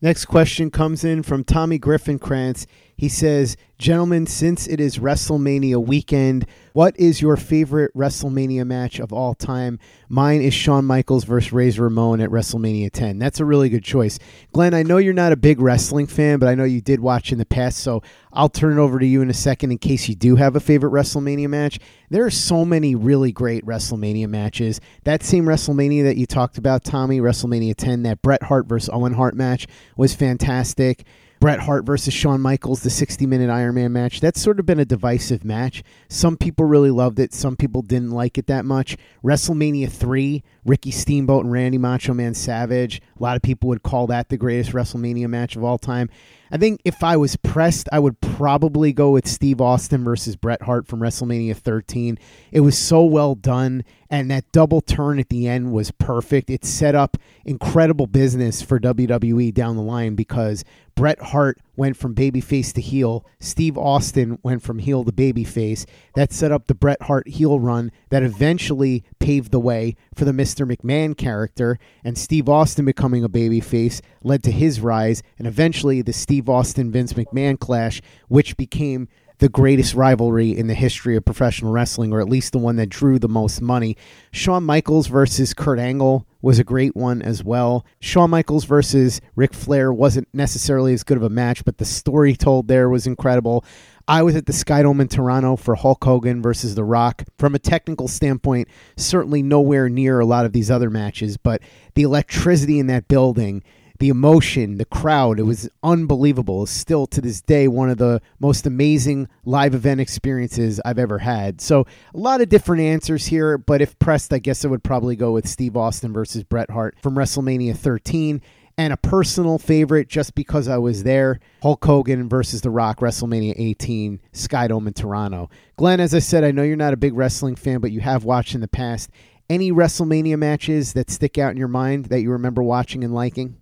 Next 0.00 0.24
question 0.24 0.70
comes 0.70 1.04
in 1.04 1.22
from 1.22 1.44
Tommy 1.44 1.76
Griffin 1.76 2.18
Krantz. 2.18 2.66
He 3.00 3.08
says, 3.08 3.56
Gentlemen, 3.78 4.26
since 4.26 4.66
it 4.66 4.78
is 4.78 4.98
WrestleMania 4.98 5.82
weekend, 5.82 6.44
what 6.74 6.94
is 7.00 7.22
your 7.22 7.38
favorite 7.38 7.94
WrestleMania 7.94 8.66
match 8.66 8.98
of 8.98 9.10
all 9.10 9.32
time? 9.32 9.78
Mine 10.10 10.42
is 10.42 10.52
Shawn 10.52 10.84
Michaels 10.84 11.24
versus 11.24 11.50
Razor 11.50 11.84
Ramon 11.84 12.20
at 12.20 12.28
WrestleMania 12.28 12.90
10. 12.92 13.18
That's 13.18 13.40
a 13.40 13.46
really 13.46 13.70
good 13.70 13.82
choice. 13.82 14.18
Glenn, 14.52 14.74
I 14.74 14.82
know 14.82 14.98
you're 14.98 15.14
not 15.14 15.32
a 15.32 15.36
big 15.36 15.62
wrestling 15.62 16.08
fan, 16.08 16.38
but 16.38 16.50
I 16.50 16.54
know 16.54 16.64
you 16.64 16.82
did 16.82 17.00
watch 17.00 17.32
in 17.32 17.38
the 17.38 17.46
past, 17.46 17.78
so 17.78 18.02
I'll 18.34 18.50
turn 18.50 18.76
it 18.76 18.82
over 18.82 18.98
to 18.98 19.06
you 19.06 19.22
in 19.22 19.30
a 19.30 19.34
second 19.34 19.72
in 19.72 19.78
case 19.78 20.06
you 20.06 20.14
do 20.14 20.36
have 20.36 20.54
a 20.54 20.60
favorite 20.60 20.92
WrestleMania 20.92 21.48
match. 21.48 21.78
There 22.10 22.26
are 22.26 22.30
so 22.30 22.66
many 22.66 22.94
really 22.94 23.32
great 23.32 23.64
WrestleMania 23.64 24.28
matches. 24.28 24.78
That 25.04 25.22
same 25.22 25.46
WrestleMania 25.46 26.02
that 26.02 26.18
you 26.18 26.26
talked 26.26 26.58
about, 26.58 26.84
Tommy, 26.84 27.18
WrestleMania 27.18 27.76
10, 27.76 28.02
that 28.02 28.20
Bret 28.20 28.42
Hart 28.42 28.66
versus 28.66 28.90
Owen 28.92 29.14
Hart 29.14 29.34
match 29.34 29.66
was 29.96 30.14
fantastic. 30.14 31.06
Bret 31.40 31.60
Hart 31.60 31.86
versus 31.86 32.12
Shawn 32.12 32.42
Michaels, 32.42 32.82
the 32.82 32.90
60 32.90 33.24
minute 33.24 33.48
Iron 33.48 33.74
Man 33.74 33.94
match. 33.94 34.20
That's 34.20 34.38
sort 34.38 34.60
of 34.60 34.66
been 34.66 34.78
a 34.78 34.84
divisive 34.84 35.42
match. 35.42 35.82
Some 36.06 36.36
people 36.36 36.66
really 36.66 36.90
loved 36.90 37.18
it, 37.18 37.32
some 37.32 37.56
people 37.56 37.80
didn't 37.80 38.10
like 38.10 38.36
it 38.36 38.46
that 38.48 38.66
much. 38.66 38.98
WrestleMania 39.24 39.90
3, 39.90 40.42
Ricky 40.66 40.90
Steamboat 40.90 41.44
and 41.44 41.52
Randy 41.52 41.78
Macho 41.78 42.12
Man 42.12 42.34
Savage. 42.34 43.00
A 43.18 43.22
lot 43.22 43.36
of 43.36 43.42
people 43.42 43.70
would 43.70 43.82
call 43.82 44.06
that 44.08 44.28
the 44.28 44.36
greatest 44.36 44.72
WrestleMania 44.72 45.28
match 45.30 45.56
of 45.56 45.64
all 45.64 45.78
time. 45.78 46.10
I 46.50 46.56
think 46.56 46.80
if 46.84 47.04
I 47.04 47.16
was 47.16 47.36
pressed, 47.36 47.88
I 47.92 48.00
would 48.00 48.20
probably 48.20 48.92
go 48.92 49.10
with 49.12 49.28
Steve 49.28 49.60
Austin 49.60 50.02
versus 50.02 50.34
Bret 50.34 50.62
Hart 50.62 50.86
from 50.86 51.00
WrestleMania 51.00 51.56
13. 51.56 52.18
It 52.50 52.60
was 52.60 52.76
so 52.76 53.04
well 53.04 53.34
done, 53.34 53.84
and 54.10 54.30
that 54.30 54.50
double 54.50 54.80
turn 54.80 55.20
at 55.20 55.28
the 55.28 55.46
end 55.46 55.72
was 55.72 55.92
perfect. 55.92 56.50
It 56.50 56.64
set 56.64 56.94
up 56.94 57.16
incredible 57.44 58.06
business 58.08 58.62
for 58.62 58.80
WWE 58.80 59.54
down 59.54 59.76
the 59.76 59.82
line 59.82 60.16
because 60.16 60.64
Bret 60.96 61.20
Hart 61.20 61.58
went 61.80 61.96
from 61.96 62.14
babyface 62.14 62.74
to 62.74 62.80
heel. 62.82 63.24
Steve 63.38 63.78
Austin 63.78 64.38
went 64.42 64.62
from 64.62 64.80
heel 64.80 65.02
to 65.02 65.10
babyface. 65.10 65.86
That 66.14 66.30
set 66.30 66.52
up 66.52 66.66
the 66.66 66.74
Bret 66.74 67.00
Hart 67.00 67.26
heel 67.26 67.58
run 67.58 67.90
that 68.10 68.22
eventually 68.22 69.02
paved 69.18 69.50
the 69.50 69.60
way 69.60 69.96
for 70.14 70.26
the 70.26 70.32
Mr. 70.32 70.70
McMahon 70.70 71.16
character. 71.16 71.78
And 72.04 72.18
Steve 72.18 72.50
Austin 72.50 72.84
becoming 72.84 73.24
a 73.24 73.30
babyface 73.30 74.02
led 74.22 74.42
to 74.42 74.50
his 74.50 74.78
rise 74.78 75.22
and 75.38 75.48
eventually 75.48 76.02
the 76.02 76.12
Steve 76.12 76.50
Austin 76.50 76.92
Vince 76.92 77.14
McMahon 77.14 77.58
clash, 77.58 78.02
which 78.28 78.58
became 78.58 79.08
the 79.40 79.48
greatest 79.48 79.94
rivalry 79.94 80.56
in 80.56 80.66
the 80.66 80.74
history 80.74 81.16
of 81.16 81.24
professional 81.24 81.72
wrestling, 81.72 82.12
or 82.12 82.20
at 82.20 82.28
least 82.28 82.52
the 82.52 82.58
one 82.58 82.76
that 82.76 82.90
drew 82.90 83.18
the 83.18 83.28
most 83.28 83.60
money. 83.60 83.96
Shawn 84.32 84.64
Michaels 84.64 85.06
versus 85.06 85.54
Kurt 85.54 85.78
Angle 85.78 86.26
was 86.42 86.58
a 86.58 86.64
great 86.64 86.94
one 86.94 87.22
as 87.22 87.42
well. 87.42 87.84
Shawn 88.00 88.30
Michaels 88.30 88.64
versus 88.64 89.20
Ric 89.36 89.54
Flair 89.54 89.92
wasn't 89.92 90.28
necessarily 90.34 90.92
as 90.92 91.02
good 91.02 91.16
of 91.16 91.22
a 91.22 91.30
match, 91.30 91.64
but 91.64 91.78
the 91.78 91.84
story 91.86 92.36
told 92.36 92.68
there 92.68 92.88
was 92.90 93.06
incredible. 93.06 93.64
I 94.06 94.22
was 94.22 94.36
at 94.36 94.46
the 94.46 94.52
Skydome 94.52 95.00
in 95.00 95.08
Toronto 95.08 95.56
for 95.56 95.74
Hulk 95.74 96.04
Hogan 96.04 96.42
versus 96.42 96.74
The 96.74 96.84
Rock. 96.84 97.24
From 97.38 97.54
a 97.54 97.58
technical 97.58 98.08
standpoint, 98.08 98.68
certainly 98.96 99.42
nowhere 99.42 99.88
near 99.88 100.20
a 100.20 100.26
lot 100.26 100.44
of 100.44 100.52
these 100.52 100.70
other 100.70 100.90
matches, 100.90 101.36
but 101.38 101.62
the 101.94 102.02
electricity 102.02 102.78
in 102.78 102.88
that 102.88 103.08
building 103.08 103.62
the 104.00 104.08
emotion, 104.08 104.78
the 104.78 104.86
crowd, 104.86 105.38
it 105.38 105.44
was 105.44 105.68
unbelievable. 105.82 106.62
It's 106.62 106.72
still 106.72 107.06
to 107.08 107.20
this 107.20 107.42
day 107.42 107.68
one 107.68 107.90
of 107.90 107.98
the 107.98 108.22
most 108.40 108.66
amazing 108.66 109.28
live 109.44 109.74
event 109.74 110.00
experiences 110.00 110.80
I've 110.86 110.98
ever 110.98 111.18
had. 111.18 111.60
So, 111.60 111.86
a 112.14 112.18
lot 112.18 112.40
of 112.40 112.48
different 112.48 112.82
answers 112.82 113.26
here, 113.26 113.58
but 113.58 113.82
if 113.82 113.98
pressed, 113.98 114.32
I 114.32 114.38
guess 114.38 114.64
I 114.64 114.68
would 114.68 114.82
probably 114.82 115.16
go 115.16 115.32
with 115.32 115.46
Steve 115.46 115.76
Austin 115.76 116.14
versus 116.14 116.42
Bret 116.42 116.70
Hart 116.70 116.96
from 117.02 117.14
WrestleMania 117.14 117.76
13. 117.76 118.42
And 118.78 118.94
a 118.94 118.96
personal 118.96 119.58
favorite, 119.58 120.08
just 120.08 120.34
because 120.34 120.66
I 120.66 120.78
was 120.78 121.02
there, 121.02 121.38
Hulk 121.60 121.84
Hogan 121.84 122.30
versus 122.30 122.62
The 122.62 122.70
Rock, 122.70 123.00
WrestleMania 123.00 123.52
18, 123.58 124.18
Skydome 124.32 124.86
in 124.86 124.94
Toronto. 124.94 125.50
Glenn, 125.76 126.00
as 126.00 126.14
I 126.14 126.20
said, 126.20 126.44
I 126.44 126.50
know 126.50 126.62
you're 126.62 126.76
not 126.76 126.94
a 126.94 126.96
big 126.96 127.12
wrestling 127.12 127.56
fan, 127.56 127.80
but 127.80 127.90
you 127.90 128.00
have 128.00 128.24
watched 128.24 128.54
in 128.54 128.62
the 128.62 128.68
past. 128.68 129.10
Any 129.50 129.70
WrestleMania 129.70 130.38
matches 130.38 130.94
that 130.94 131.10
stick 131.10 131.36
out 131.36 131.50
in 131.50 131.58
your 131.58 131.68
mind 131.68 132.06
that 132.06 132.22
you 132.22 132.30
remember 132.30 132.62
watching 132.62 133.04
and 133.04 133.12
liking? 133.12 133.59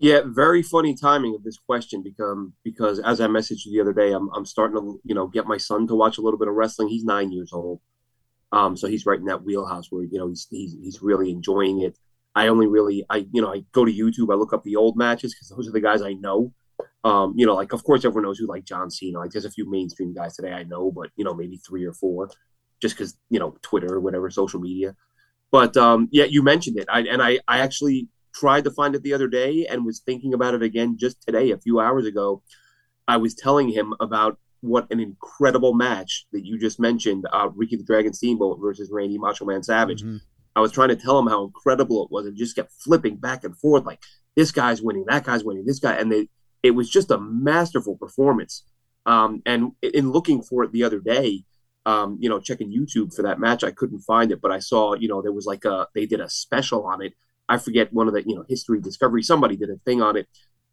Yeah, 0.00 0.22
very 0.24 0.62
funny 0.62 0.94
timing 0.94 1.34
of 1.34 1.44
this 1.44 1.58
question 1.58 2.02
because 2.02 2.48
because 2.64 2.98
as 3.00 3.20
I 3.20 3.26
messaged 3.26 3.66
you 3.66 3.72
the 3.72 3.82
other 3.82 3.92
day, 3.92 4.12
I'm 4.12 4.30
I'm 4.34 4.46
starting 4.46 4.78
to 4.78 4.98
you 5.04 5.14
know 5.14 5.26
get 5.26 5.46
my 5.46 5.58
son 5.58 5.86
to 5.88 5.94
watch 5.94 6.16
a 6.16 6.22
little 6.22 6.38
bit 6.38 6.48
of 6.48 6.54
wrestling. 6.54 6.88
He's 6.88 7.04
nine 7.04 7.30
years 7.30 7.52
old, 7.52 7.80
um, 8.50 8.78
so 8.78 8.88
he's 8.88 9.04
right 9.04 9.18
in 9.18 9.26
that 9.26 9.44
wheelhouse 9.44 9.88
where 9.90 10.02
you 10.02 10.18
know 10.18 10.28
he's 10.28 10.46
he's, 10.50 10.74
he's 10.82 11.02
really 11.02 11.30
enjoying 11.30 11.82
it. 11.82 11.98
I 12.34 12.48
only 12.48 12.66
really 12.66 13.04
I 13.10 13.26
you 13.30 13.42
know 13.42 13.52
I 13.52 13.62
go 13.72 13.84
to 13.84 13.92
YouTube, 13.92 14.32
I 14.32 14.36
look 14.36 14.54
up 14.54 14.64
the 14.64 14.76
old 14.76 14.96
matches 14.96 15.34
because 15.34 15.50
those 15.50 15.68
are 15.68 15.72
the 15.72 15.82
guys 15.82 16.00
I 16.00 16.14
know. 16.14 16.54
Um, 17.04 17.34
you 17.36 17.44
know, 17.44 17.54
like 17.54 17.74
of 17.74 17.84
course 17.84 18.02
everyone 18.02 18.24
knows 18.24 18.38
who 18.38 18.46
like 18.46 18.64
John 18.64 18.90
Cena. 18.90 19.18
Like 19.18 19.32
there's 19.32 19.44
a 19.44 19.50
few 19.50 19.70
mainstream 19.70 20.14
guys 20.14 20.34
today 20.34 20.52
I 20.52 20.62
know, 20.62 20.90
but 20.90 21.10
you 21.16 21.26
know 21.26 21.34
maybe 21.34 21.58
three 21.58 21.84
or 21.84 21.92
four, 21.92 22.30
just 22.80 22.96
because 22.96 23.18
you 23.28 23.38
know 23.38 23.58
Twitter 23.60 23.92
or 23.92 24.00
whatever 24.00 24.30
social 24.30 24.60
media. 24.60 24.96
But 25.50 25.76
um, 25.76 26.08
yeah, 26.10 26.24
you 26.24 26.42
mentioned 26.42 26.78
it, 26.78 26.86
I, 26.90 27.00
and 27.00 27.22
I 27.22 27.40
I 27.46 27.58
actually 27.58 28.08
tried 28.34 28.64
to 28.64 28.70
find 28.70 28.94
it 28.94 29.02
the 29.02 29.12
other 29.12 29.28
day 29.28 29.66
and 29.66 29.84
was 29.84 30.00
thinking 30.00 30.34
about 30.34 30.54
it 30.54 30.62
again 30.62 30.96
just 30.98 31.22
today, 31.22 31.50
a 31.50 31.58
few 31.58 31.80
hours 31.80 32.06
ago. 32.06 32.42
I 33.08 33.16
was 33.16 33.34
telling 33.34 33.68
him 33.68 33.94
about 34.00 34.38
what 34.60 34.86
an 34.90 35.00
incredible 35.00 35.74
match 35.74 36.26
that 36.32 36.44
you 36.44 36.58
just 36.58 36.78
mentioned, 36.78 37.26
uh, 37.32 37.48
Ricky 37.54 37.76
the 37.76 37.84
Dragon 37.84 38.12
Steamboat 38.12 38.58
versus 38.60 38.90
Randy 38.92 39.18
Macho 39.18 39.44
Man 39.44 39.62
Savage. 39.62 40.02
Mm-hmm. 40.02 40.18
I 40.54 40.60
was 40.60 40.72
trying 40.72 40.88
to 40.88 40.96
tell 40.96 41.18
him 41.18 41.26
how 41.26 41.44
incredible 41.44 42.04
it 42.04 42.10
was 42.10 42.26
and 42.26 42.36
just 42.36 42.56
kept 42.56 42.72
flipping 42.72 43.16
back 43.16 43.44
and 43.44 43.56
forth 43.56 43.84
like 43.84 44.00
this 44.36 44.52
guy's 44.52 44.82
winning, 44.82 45.04
that 45.08 45.24
guy's 45.24 45.44
winning, 45.44 45.64
this 45.64 45.78
guy, 45.78 45.94
and 45.94 46.10
they, 46.10 46.28
it 46.62 46.72
was 46.72 46.90
just 46.90 47.10
a 47.10 47.18
masterful 47.18 47.96
performance. 47.96 48.64
Um, 49.06 49.42
and 49.46 49.72
in 49.82 50.10
looking 50.10 50.42
for 50.42 50.64
it 50.64 50.72
the 50.72 50.84
other 50.84 51.00
day, 51.00 51.44
um, 51.86 52.18
you 52.20 52.28
know, 52.28 52.40
checking 52.40 52.70
YouTube 52.70 53.14
for 53.14 53.22
that 53.22 53.40
match, 53.40 53.64
I 53.64 53.70
couldn't 53.70 54.00
find 54.00 54.30
it, 54.32 54.40
but 54.42 54.52
I 54.52 54.58
saw, 54.58 54.94
you 54.94 55.08
know, 55.08 55.22
there 55.22 55.32
was 55.32 55.46
like 55.46 55.64
a 55.64 55.86
they 55.94 56.04
did 56.04 56.20
a 56.20 56.28
special 56.28 56.86
on 56.86 57.02
it 57.02 57.14
I 57.50 57.58
forget 57.58 57.92
one 57.92 58.06
of 58.06 58.14
the 58.14 58.22
you 58.26 58.36
know 58.36 58.44
history 58.48 58.80
discovery 58.80 59.22
somebody 59.22 59.56
did 59.56 59.70
a 59.70 59.76
thing 59.84 60.00
on 60.00 60.16
it, 60.16 60.28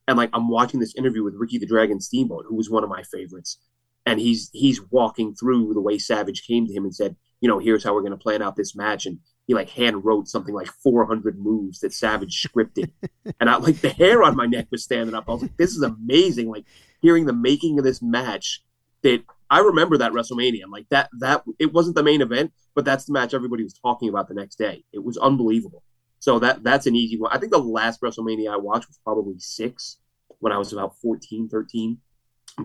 and 0.07 0.15
like 0.15 0.29
I'm 0.31 0.47
watching 0.47 0.79
this 0.79 0.95
interview 0.95 1.23
with 1.23 1.33
Ricky 1.35 1.57
the 1.57 1.65
Dragon 1.65 1.99
Steamboat, 1.99 2.45
who 2.47 2.55
was 2.55 2.69
one 2.69 2.83
of 2.83 2.89
my 2.89 3.01
favorites, 3.01 3.57
and 4.05 4.19
he's 4.19 4.51
he's 4.53 4.79
walking 4.91 5.33
through 5.33 5.73
the 5.73 5.81
way 5.81 5.97
Savage 5.97 6.45
came 6.45 6.67
to 6.67 6.73
him 6.73 6.83
and 6.83 6.95
said, 6.95 7.15
you 7.41 7.49
know, 7.49 7.57
here's 7.57 7.83
how 7.83 7.95
we're 7.95 8.01
going 8.01 8.11
to 8.11 8.17
plan 8.17 8.43
out 8.43 8.55
this 8.55 8.75
match, 8.75 9.07
and 9.07 9.17
he 9.47 9.55
like 9.55 9.69
hand 9.69 10.05
wrote 10.05 10.27
something 10.27 10.53
like 10.53 10.67
400 10.67 11.39
moves 11.39 11.79
that 11.79 11.93
Savage 11.93 12.45
scripted, 12.47 12.91
and 13.39 13.49
I 13.49 13.57
like 13.57 13.81
the 13.81 13.89
hair 13.89 14.21
on 14.21 14.35
my 14.35 14.45
neck 14.45 14.67
was 14.69 14.83
standing 14.83 15.15
up. 15.15 15.25
I 15.27 15.31
was 15.31 15.41
like, 15.41 15.57
this 15.57 15.71
is 15.71 15.81
amazing, 15.81 16.47
like 16.47 16.65
hearing 17.01 17.25
the 17.25 17.33
making 17.33 17.79
of 17.79 17.85
this 17.85 18.03
match 18.03 18.61
that 19.01 19.23
I 19.49 19.59
remember 19.59 19.97
that 19.97 20.11
WrestleMania. 20.11 20.63
I'm 20.63 20.71
like 20.71 20.89
that 20.89 21.09
that 21.19 21.43
it 21.57 21.73
wasn't 21.73 21.95
the 21.95 22.03
main 22.03 22.21
event, 22.21 22.53
but 22.75 22.85
that's 22.85 23.05
the 23.05 23.13
match 23.13 23.33
everybody 23.33 23.63
was 23.63 23.73
talking 23.73 24.09
about 24.09 24.27
the 24.27 24.35
next 24.35 24.57
day. 24.57 24.83
It 24.93 25.03
was 25.03 25.17
unbelievable. 25.17 25.81
So 26.27 26.39
that 26.39 26.61
that's 26.61 26.87
an 26.87 26.93
easy 26.93 27.17
one. 27.17 27.31
I 27.31 27.37
think 27.37 27.53
the 27.53 27.57
last 27.57 28.01
WrestleMania 28.01 28.51
I 28.51 28.57
watched 28.57 28.89
was 28.89 28.99
probably 29.01 29.35
six 29.39 29.95
when 30.39 30.51
I 30.51 30.57
was 30.57 30.73
about 30.73 30.97
14, 31.01 31.47
13. 31.47 31.99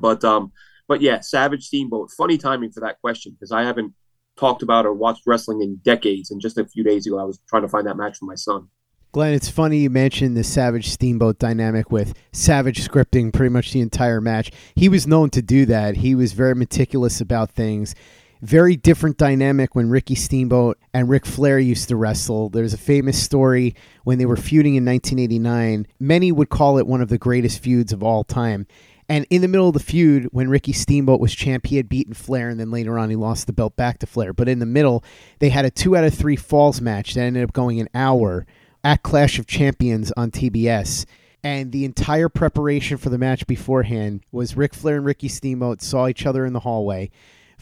But 0.01 0.25
um, 0.25 0.51
but 0.89 1.01
yeah, 1.01 1.21
Savage 1.21 1.67
Steamboat. 1.67 2.11
Funny 2.11 2.39
timing 2.39 2.73
for 2.73 2.81
that 2.81 3.01
question 3.01 3.31
because 3.31 3.53
I 3.53 3.63
haven't 3.63 3.95
talked 4.37 4.65
about 4.65 4.85
or 4.85 4.93
watched 4.93 5.23
wrestling 5.29 5.63
in 5.63 5.77
decades. 5.85 6.33
And 6.33 6.41
just 6.41 6.59
a 6.59 6.67
few 6.67 6.83
days 6.83 7.07
ago, 7.07 7.21
I 7.21 7.23
was 7.23 7.39
trying 7.49 7.63
to 7.63 7.69
find 7.69 7.87
that 7.87 7.97
match 7.97 8.19
for 8.19 8.25
my 8.25 8.35
son. 8.35 8.67
Glenn, 9.13 9.33
it's 9.33 9.49
funny 9.49 9.79
you 9.79 9.91
mentioned 9.91 10.37
the 10.37 10.43
Savage 10.43 10.89
Steamboat 10.89 11.39
dynamic 11.39 11.93
with 11.93 12.15
Savage 12.33 12.85
scripting 12.85 13.33
pretty 13.33 13.51
much 13.51 13.71
the 13.71 13.81
entire 13.81 14.21
match. 14.21 14.51
He 14.75 14.89
was 14.89 15.07
known 15.07 15.31
to 15.31 15.43
do 15.43 15.67
that. 15.67 15.99
He 15.99 16.17
was 16.17 16.33
very 16.33 16.57
meticulous 16.57 17.21
about 17.21 17.53
things. 17.53 17.95
Very 18.43 18.75
different 18.75 19.19
dynamic 19.19 19.77
when 19.77 19.89
Ricky 19.89 20.17
Steamboat 20.17 20.77
and 20.93 21.09
Ric 21.09 21.25
Flair 21.25 21.61
used 21.61 21.89
to 21.89 21.97
wrestle. 21.97 22.49
There's 22.49 22.75
a 22.75 22.79
famous 22.79 23.23
story 23.23 23.77
when 24.03 24.19
they 24.19 24.27
were 24.27 24.37
feuding 24.37 24.75
in 24.75 24.85
1989. 24.85 25.87
Many 26.01 26.33
would 26.33 26.49
call 26.49 26.77
it 26.77 26.89
one 26.89 27.01
of 27.01 27.09
the 27.09 27.19
greatest 27.19 27.63
feuds 27.63 27.93
of 27.93 28.03
all 28.03 28.25
time. 28.25 28.67
And 29.09 29.29
in 29.31 29.43
the 29.43 29.49
middle 29.49 29.69
of 29.69 29.75
the 29.75 29.81
feud, 29.81 30.25
when 30.33 30.49
Ricky 30.49 30.73
Steamboat 30.73 31.21
was 31.21 31.33
champ, 31.33 31.67
he 31.67 31.77
had 31.77 31.89
beaten 31.89 32.15
Flair, 32.15 32.49
and 32.49 32.59
then 32.59 32.73
later 32.73 32.99
on 32.99 33.11
he 33.11 33.17
lost 33.17 33.47
the 33.47 33.53
belt 33.53 33.77
back 33.77 34.01
to 34.01 34.07
Flair. 34.07 34.33
But 34.33 34.49
in 34.49 34.59
the 34.59 34.67
middle, 34.67 35.05
they 35.39 35.51
had 35.51 35.65
a 35.65 35.71
two 35.71 35.97
out 35.97 36.03
of 36.03 36.13
three 36.13 36.35
falls 36.35 36.81
match 36.81 37.15
that 37.15 37.21
ended 37.21 37.45
up 37.45 37.53
going 37.53 37.79
an 37.79 37.91
hour 37.95 38.45
at 38.83 39.05
Clash 39.05 39.39
of 39.39 39.47
Champions 39.47 40.13
on 40.17 40.33
TBS. 40.33 41.07
And 41.45 41.71
the 41.71 41.85
entire 41.85 42.29
preparation 42.29 42.97
for 42.97 43.09
the 43.09 43.19
match 43.19 43.47
beforehand 43.47 44.25
was 44.33 44.57
Ric 44.57 44.75
Flair 44.75 44.97
and 44.97 45.07
Ricky 45.07 45.29
Steamboat 45.29 45.81
saw 45.81 46.09
each 46.09 46.27
other 46.27 46.45
in 46.45 46.55
the 46.55 46.61
hallway. 46.61 47.09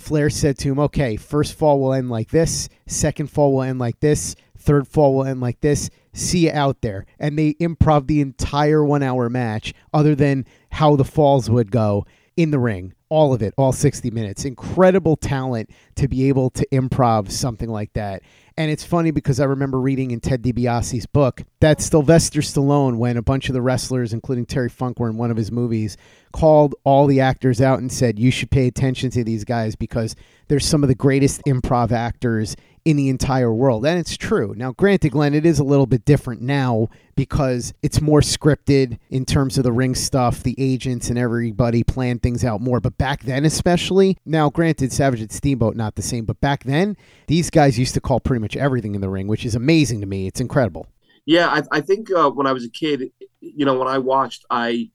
Flair 0.00 0.30
said 0.30 0.56
to 0.58 0.72
him, 0.72 0.78
okay, 0.78 1.16
first 1.16 1.54
fall 1.54 1.78
will 1.78 1.92
end 1.92 2.10
like 2.10 2.30
this, 2.30 2.68
second 2.86 3.30
fall 3.30 3.52
will 3.52 3.62
end 3.62 3.78
like 3.78 4.00
this, 4.00 4.34
third 4.56 4.88
fall 4.88 5.14
will 5.14 5.24
end 5.24 5.40
like 5.40 5.60
this. 5.60 5.90
See 6.12 6.46
you 6.46 6.52
out 6.52 6.80
there. 6.80 7.06
And 7.18 7.38
they 7.38 7.54
improv 7.54 8.06
the 8.06 8.20
entire 8.20 8.84
one 8.84 9.02
hour 9.02 9.28
match, 9.28 9.74
other 9.92 10.14
than 10.14 10.46
how 10.72 10.96
the 10.96 11.04
falls 11.04 11.50
would 11.50 11.70
go 11.70 12.06
in 12.36 12.50
the 12.50 12.58
ring. 12.58 12.94
All 13.10 13.34
of 13.34 13.42
it, 13.42 13.52
all 13.58 13.72
60 13.72 14.10
minutes. 14.10 14.44
Incredible 14.44 15.16
talent 15.16 15.70
to 15.96 16.08
be 16.08 16.28
able 16.28 16.48
to 16.50 16.66
improv 16.68 17.30
something 17.30 17.68
like 17.68 17.92
that. 17.92 18.22
And 18.56 18.70
it's 18.70 18.84
funny 18.84 19.10
because 19.10 19.40
I 19.40 19.44
remember 19.44 19.80
reading 19.80 20.10
in 20.10 20.20
Ted 20.20 20.42
DiBiase's 20.42 21.06
book 21.06 21.42
that 21.60 21.80
Sylvester 21.80 22.40
Stallone, 22.40 22.98
when 22.98 23.16
a 23.16 23.22
bunch 23.22 23.48
of 23.48 23.54
the 23.54 23.62
wrestlers, 23.62 24.12
including 24.12 24.46
Terry 24.46 24.68
Funk, 24.68 25.00
were 25.00 25.08
in 25.08 25.16
one 25.16 25.30
of 25.30 25.36
his 25.36 25.50
movies, 25.50 25.96
called 26.32 26.74
all 26.84 27.06
the 27.06 27.20
actors 27.20 27.60
out 27.60 27.78
and 27.78 27.90
said, 27.90 28.18
You 28.18 28.30
should 28.30 28.50
pay 28.50 28.66
attention 28.66 29.10
to 29.10 29.24
these 29.24 29.44
guys 29.44 29.76
because 29.76 30.14
they're 30.48 30.60
some 30.60 30.82
of 30.82 30.88
the 30.88 30.94
greatest 30.94 31.42
improv 31.46 31.90
actors 31.90 32.56
in 32.84 32.96
the 32.96 33.08
entire 33.08 33.52
world. 33.52 33.84
And 33.84 33.98
it's 33.98 34.16
true. 34.16 34.54
Now, 34.56 34.72
granted, 34.72 35.10
Glenn, 35.10 35.34
it 35.34 35.46
is 35.46 35.58
a 35.58 35.64
little 35.64 35.86
bit 35.86 36.04
different 36.04 36.40
now 36.40 36.88
because 37.14 37.74
it's 37.82 38.00
more 38.00 38.20
scripted 38.20 38.98
in 39.10 39.24
terms 39.24 39.58
of 39.58 39.64
the 39.64 39.72
ring 39.72 39.94
stuff, 39.94 40.42
the 40.42 40.54
agents 40.58 41.10
and 41.10 41.18
everybody 41.18 41.84
plan 41.84 42.18
things 42.18 42.44
out 42.44 42.60
more. 42.60 42.80
But 42.80 42.96
back 42.98 43.24
then, 43.24 43.44
especially, 43.44 44.16
now, 44.24 44.50
granted, 44.50 44.92
Savage 44.92 45.20
and 45.20 45.32
Steamboat, 45.32 45.76
not 45.76 45.96
the 45.96 46.02
same, 46.02 46.24
but 46.24 46.40
back 46.40 46.64
then, 46.64 46.96
these 47.26 47.50
guys 47.50 47.78
used 47.78 47.94
to 47.94 48.00
call 48.00 48.20
pretty 48.20 48.40
much 48.40 48.56
everything 48.56 48.94
in 48.94 49.00
the 49.00 49.10
ring, 49.10 49.26
which 49.26 49.44
is 49.44 49.54
amazing 49.54 50.00
to 50.00 50.06
me. 50.06 50.26
It's 50.26 50.40
incredible. 50.40 50.86
Yeah, 51.26 51.48
I, 51.48 51.62
I 51.70 51.80
think 51.80 52.10
uh, 52.10 52.30
when 52.30 52.46
I 52.46 52.52
was 52.52 52.64
a 52.64 52.70
kid, 52.70 53.10
you 53.40 53.64
know, 53.64 53.78
when 53.78 53.88
I 53.88 53.98
watched, 53.98 54.44
I 54.50 54.90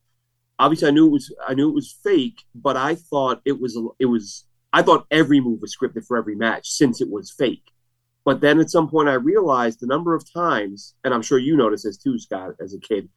obviously 0.60 0.88
I 0.88 0.92
knew 0.92 1.08
it 1.08 1.12
was 1.12 1.34
I 1.48 1.54
knew 1.54 1.70
it 1.70 1.76
was 1.76 1.96
fake, 2.04 2.42
but 2.54 2.78
I 2.78 2.96
thought 2.96 3.42
it 3.46 3.60
was 3.60 3.80
it 4.00 4.06
was 4.06 4.46
I 4.74 4.82
thought 4.82 5.08
every 5.12 5.40
move 5.40 5.62
was 5.62 5.76
scripted 5.76 6.06
for 6.06 6.18
every 6.18 6.36
match 6.36 6.70
since 6.70 7.02
it 7.02 7.10
was 7.10 7.32
fake. 7.32 7.72
But 8.26 8.42
then 8.42 8.60
at 8.60 8.72
some 8.72 8.90
point, 8.90 9.08
I 9.08 9.14
realized 9.14 9.80
the 9.80 9.88
number 9.88 10.16
of 10.16 10.26
times, 10.34 10.96
and 11.04 11.14
I'm 11.14 11.22
sure 11.22 11.38
you 11.38 11.56
noticed 11.56 11.84
this 11.86 11.98
too, 11.98 12.18
Scott, 12.20 12.56
as 12.60 12.74
a 12.74 12.80
kid, 12.80 13.08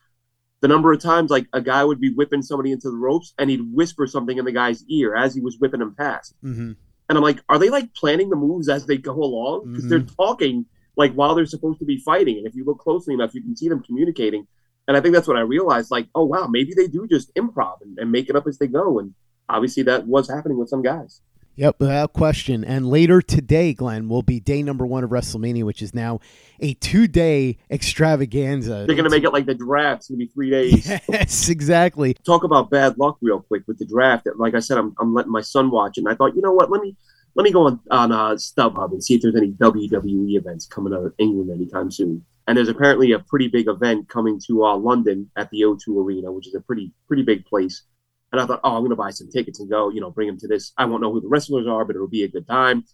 the 0.61 0.69
number 0.69 0.93
of 0.93 1.01
times 1.01 1.31
like 1.31 1.47
a 1.53 1.61
guy 1.61 1.83
would 1.85 2.01
be 2.01 2.13
whipping 2.13 2.43
somebody 2.43 2.73
into 2.73 2.91
the 2.91 2.97
ropes 2.97 3.33
and 3.39 3.49
he'd 3.49 3.73
whisper 3.73 4.07
something 4.07 4.37
in 4.39 4.45
the 4.45 4.53
guy's 4.53 4.85
ear 4.89 5.15
as 5.17 5.35
he 5.35 5.41
was 5.41 5.57
whipping 5.59 5.81
him 5.81 5.95
past. 5.95 6.35
Mm-hmm. 6.45 6.73
And 7.09 7.17
I'm 7.19 7.23
like, 7.23 7.43
are 7.49 7.59
they 7.59 7.71
like 7.71 7.95
planning 7.95 8.29
the 8.29 8.37
moves 8.37 8.69
as 8.69 8.85
they 8.87 8.99
go 8.99 9.15
along? 9.15 9.67
Because 9.73 9.85
Mm-hmm. 9.85 9.89
they're 9.91 10.17
talking 10.17 10.67
like 10.97 11.15
while 11.15 11.35
they're 11.35 11.47
supposed 11.47 11.79
to 11.79 11.85
be 11.87 11.99
fighting. 11.99 12.39
And 12.39 12.47
if 12.47 12.55
you 12.55 12.65
look 12.65 12.79
closely 12.81 13.15
enough, 13.15 13.35
you 13.35 13.41
can 13.41 13.57
see 13.57 13.69
them 13.69 13.83
communicating. 13.83 14.47
And 14.89 14.97
I 14.97 15.01
think 15.01 15.15
that's 15.15 15.29
what 15.29 15.37
I 15.37 15.41
realized. 15.41 15.91
Like, 15.91 16.09
oh 16.15 16.25
wow, 16.25 16.49
maybe 16.49 16.75
they 16.75 16.87
do 16.89 17.07
just 17.07 17.33
improv 17.35 17.81
and, 17.83 17.99
and 17.99 18.13
make 18.13 18.29
it 18.29 18.37
up 18.37 18.47
as 18.47 18.59
they 18.59 18.67
go. 18.67 18.99
And 18.99 19.15
obviously 19.49 19.85
that 19.85 20.07
was 20.07 20.29
happening 20.29 20.59
with 20.59 20.69
some 20.69 20.83
guys. 20.83 21.23
Yep, 21.59 21.81
without 21.81 22.13
question. 22.13 22.63
And 22.63 22.89
later 22.89 23.21
today, 23.21 23.75
Glenn, 23.75 24.09
will 24.09 24.23
be 24.23 24.39
day 24.39 24.63
number 24.63 24.87
one 24.87 25.03
of 25.03 25.11
WrestleMania, 25.11 25.65
which 25.65 25.83
is 25.83 25.93
now 25.93 26.21
a 26.61 26.75
two 26.75 27.09
day 27.09 27.59
extravaganza. 27.69 28.85
They're 28.87 28.95
gonna 28.95 29.11
make 29.11 29.25
it 29.25 29.33
like 29.33 29.47
the 29.47 29.57
draft. 29.57 30.03
It's 30.03 30.09
gonna 30.09 30.19
be 30.19 30.27
three 30.29 30.51
days. 30.51 30.89
Yes, 31.09 31.49
exactly. 31.49 32.15
Talk 32.25 32.45
about 32.45 32.71
bad 32.71 32.97
luck 32.97 33.19
real 33.21 33.41
quick 33.41 33.65
with 33.67 33.79
the 33.79 33.87
draft. 33.87 34.29
Like 34.37 34.55
I 34.55 34.61
said, 34.61 34.79
I'm, 34.79 34.95
I'm 35.01 35.13
letting 35.13 35.33
my 35.33 35.41
son 35.41 35.73
watch, 35.73 35.99
it, 35.99 36.03
and 36.03 36.09
I 36.09 36.15
thought, 36.15 36.37
you 36.37 36.43
know 36.43 36.53
what? 36.53 36.71
Let 36.71 36.81
me 36.81 36.95
let 37.35 37.43
me 37.43 37.51
go 37.51 37.67
on 37.67 37.81
on 37.91 38.13
uh, 38.13 38.31
StubHub 38.35 38.93
and 38.93 39.03
see 39.03 39.15
if 39.15 39.23
there's 39.23 39.35
any 39.35 39.51
WWE 39.51 40.37
events 40.37 40.65
coming 40.65 40.95
out 40.95 41.07
of 41.07 41.15
England 41.19 41.51
anytime 41.51 41.91
soon. 41.91 42.25
And 42.47 42.57
there's 42.57 42.69
apparently 42.69 43.11
a 43.13 43.19
pretty 43.19 43.49
big 43.49 43.67
event 43.67 44.09
coming 44.09 44.41
to 44.47 44.65
uh, 44.65 44.77
London 44.77 45.29
at 45.35 45.51
the 45.51 45.63
O2 45.63 45.89
Arena, 45.89 46.31
which 46.31 46.47
is 46.47 46.55
a 46.55 46.61
pretty 46.61 46.93
pretty 47.09 47.25
big 47.25 47.45
place. 47.47 47.83
And 48.33 48.41
I 48.41 48.47
thought, 48.47 48.61
oh, 48.63 48.75
I'm 48.75 48.81
going 48.81 48.91
to 48.91 48.97
buy 48.97 49.11
some 49.11 49.29
tickets 49.31 49.59
and 49.61 49.71
go, 49.71 49.89
you 49.91 50.01
know, 50.01 50.11
bring 50.11 50.27
them 50.29 50.39
to 50.41 50.49
this. 50.49 50.73
I 50.77 50.85
won't 50.85 51.01
know 51.03 51.13
who 51.13 51.21
the 51.21 51.29
wrestlers 51.29 51.67
are, 51.67 51.85
but 51.85 51.97
it'll 51.97 52.09
be 52.09 52.25
a 52.25 52.29
good 52.29 52.47
time. 52.47 52.85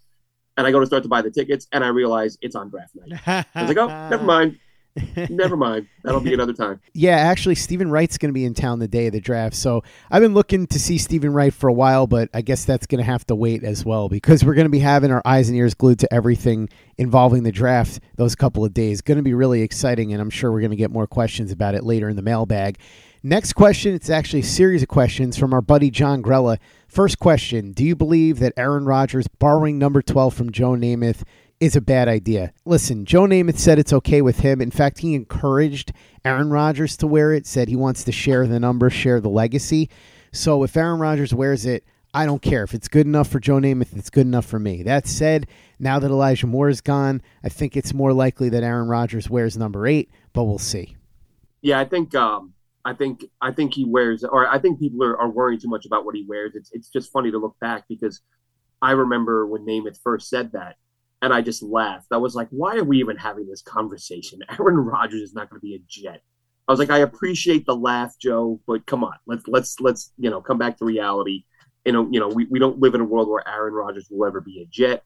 And 0.56 0.66
I 0.66 0.70
go 0.70 0.78
to 0.78 0.86
start 0.86 1.02
to 1.02 1.08
buy 1.08 1.22
the 1.22 1.30
tickets, 1.32 1.66
and 1.72 1.82
I 1.84 1.88
realize 1.88 2.38
it's 2.40 2.54
on 2.54 2.70
draft 2.70 2.92
night. 2.94 3.20
I 3.26 3.62
was 3.62 3.68
like, 3.68 3.76
oh, 3.76 4.08
never 4.08 4.22
mind. 4.24 4.58
never 5.28 5.56
mind. 5.56 5.88
That'll 6.04 6.20
be 6.20 6.32
another 6.34 6.52
time. 6.52 6.80
Yeah, 6.96 7.16
actually, 7.16 7.56
Steven 7.56 7.90
Wright's 7.90 8.16
going 8.18 8.28
to 8.28 8.32
be 8.32 8.44
in 8.44 8.54
town 8.54 8.78
the 8.78 8.86
day 8.86 9.08
of 9.08 9.12
the 9.12 9.20
draft. 9.20 9.56
So 9.56 9.82
I've 10.12 10.22
been 10.22 10.34
looking 10.34 10.68
to 10.68 10.78
see 10.78 10.96
Steven 10.96 11.32
Wright 11.32 11.52
for 11.52 11.66
a 11.68 11.72
while, 11.72 12.06
but 12.06 12.28
I 12.32 12.40
guess 12.40 12.64
that's 12.64 12.86
going 12.86 13.00
to 13.00 13.04
have 13.04 13.26
to 13.26 13.34
wait 13.34 13.64
as 13.64 13.84
well 13.84 14.08
because 14.08 14.44
we're 14.44 14.54
going 14.54 14.66
to 14.66 14.70
be 14.70 14.78
having 14.78 15.10
our 15.10 15.20
eyes 15.24 15.48
and 15.48 15.58
ears 15.58 15.74
glued 15.74 15.98
to 15.98 16.14
everything 16.14 16.68
involving 16.96 17.42
the 17.42 17.50
draft 17.50 17.98
those 18.14 18.36
couple 18.36 18.64
of 18.64 18.72
days. 18.72 19.00
Going 19.00 19.16
to 19.16 19.24
be 19.24 19.34
really 19.34 19.62
exciting, 19.62 20.12
and 20.12 20.22
I'm 20.22 20.30
sure 20.30 20.52
we're 20.52 20.60
going 20.60 20.70
to 20.70 20.76
get 20.76 20.92
more 20.92 21.08
questions 21.08 21.50
about 21.50 21.74
it 21.74 21.82
later 21.82 22.08
in 22.08 22.14
the 22.14 22.22
mailbag. 22.22 22.78
Next 23.26 23.54
question, 23.54 23.94
it's 23.94 24.10
actually 24.10 24.40
a 24.40 24.42
series 24.42 24.82
of 24.82 24.88
questions 24.88 25.38
from 25.38 25.54
our 25.54 25.62
buddy 25.62 25.90
John 25.90 26.22
Grella. 26.22 26.58
First 26.86 27.18
question 27.18 27.72
Do 27.72 27.82
you 27.82 27.96
believe 27.96 28.38
that 28.40 28.52
Aaron 28.54 28.84
Rodgers 28.84 29.28
borrowing 29.28 29.78
number 29.78 30.02
12 30.02 30.34
from 30.34 30.52
Joe 30.52 30.72
Namath 30.72 31.22
is 31.58 31.74
a 31.74 31.80
bad 31.80 32.06
idea? 32.06 32.52
Listen, 32.66 33.06
Joe 33.06 33.22
Namath 33.22 33.56
said 33.56 33.78
it's 33.78 33.94
okay 33.94 34.20
with 34.20 34.40
him. 34.40 34.60
In 34.60 34.70
fact, 34.70 34.98
he 34.98 35.14
encouraged 35.14 35.90
Aaron 36.22 36.50
Rodgers 36.50 36.98
to 36.98 37.06
wear 37.06 37.32
it, 37.32 37.46
said 37.46 37.68
he 37.68 37.76
wants 37.76 38.04
to 38.04 38.12
share 38.12 38.46
the 38.46 38.60
number, 38.60 38.90
share 38.90 39.22
the 39.22 39.30
legacy. 39.30 39.88
So 40.30 40.62
if 40.62 40.76
Aaron 40.76 41.00
Rodgers 41.00 41.32
wears 41.32 41.64
it, 41.64 41.82
I 42.12 42.26
don't 42.26 42.42
care. 42.42 42.62
If 42.62 42.74
it's 42.74 42.88
good 42.88 43.06
enough 43.06 43.28
for 43.28 43.40
Joe 43.40 43.56
Namath, 43.56 43.96
it's 43.96 44.10
good 44.10 44.26
enough 44.26 44.44
for 44.44 44.58
me. 44.58 44.82
That 44.82 45.06
said, 45.06 45.46
now 45.78 45.98
that 45.98 46.10
Elijah 46.10 46.46
Moore 46.46 46.68
is 46.68 46.82
gone, 46.82 47.22
I 47.42 47.48
think 47.48 47.74
it's 47.74 47.94
more 47.94 48.12
likely 48.12 48.50
that 48.50 48.62
Aaron 48.62 48.88
Rodgers 48.88 49.30
wears 49.30 49.56
number 49.56 49.86
eight, 49.86 50.10
but 50.34 50.44
we'll 50.44 50.58
see. 50.58 50.94
Yeah, 51.62 51.80
I 51.80 51.86
think 51.86 52.14
um, 52.14 52.53
I 52.84 52.92
think 52.92 53.24
I 53.40 53.50
think 53.52 53.74
he 53.74 53.84
wears, 53.84 54.24
or 54.24 54.46
I 54.46 54.58
think 54.58 54.78
people 54.78 55.02
are, 55.04 55.18
are 55.18 55.30
worrying 55.30 55.60
too 55.60 55.68
much 55.68 55.86
about 55.86 56.04
what 56.04 56.14
he 56.14 56.24
wears. 56.28 56.54
It's 56.54 56.70
it's 56.72 56.88
just 56.88 57.12
funny 57.12 57.30
to 57.30 57.38
look 57.38 57.56
back 57.60 57.84
because 57.88 58.20
I 58.82 58.92
remember 58.92 59.46
when 59.46 59.64
Namath 59.64 59.98
first 60.02 60.28
said 60.28 60.52
that, 60.52 60.76
and 61.22 61.32
I 61.32 61.40
just 61.40 61.62
laughed. 61.62 62.08
I 62.12 62.18
was 62.18 62.34
like, 62.34 62.48
why 62.50 62.76
are 62.76 62.84
we 62.84 62.98
even 62.98 63.16
having 63.16 63.46
this 63.48 63.62
conversation? 63.62 64.40
Aaron 64.58 64.76
Rodgers 64.76 65.22
is 65.22 65.34
not 65.34 65.48
going 65.48 65.60
to 65.60 65.64
be 65.64 65.74
a 65.74 65.80
Jet. 65.88 66.20
I 66.68 66.72
was 66.72 66.78
like, 66.78 66.90
I 66.90 66.98
appreciate 66.98 67.66
the 67.66 67.76
laugh, 67.76 68.14
Joe, 68.18 68.60
but 68.66 68.86
come 68.86 69.04
on, 69.04 69.14
let's 69.26 69.46
let's 69.48 69.80
let's 69.80 70.12
you 70.18 70.30
know 70.30 70.40
come 70.40 70.58
back 70.58 70.78
to 70.78 70.84
reality. 70.84 71.44
You 71.84 71.92
know, 71.92 72.08
you 72.10 72.20
know, 72.20 72.28
we, 72.28 72.46
we 72.50 72.58
don't 72.58 72.78
live 72.78 72.94
in 72.94 73.00
a 73.02 73.04
world 73.04 73.28
where 73.28 73.46
Aaron 73.46 73.74
Rodgers 73.74 74.08
will 74.10 74.26
ever 74.26 74.40
be 74.40 74.62
a 74.62 74.66
Jet. 74.66 75.02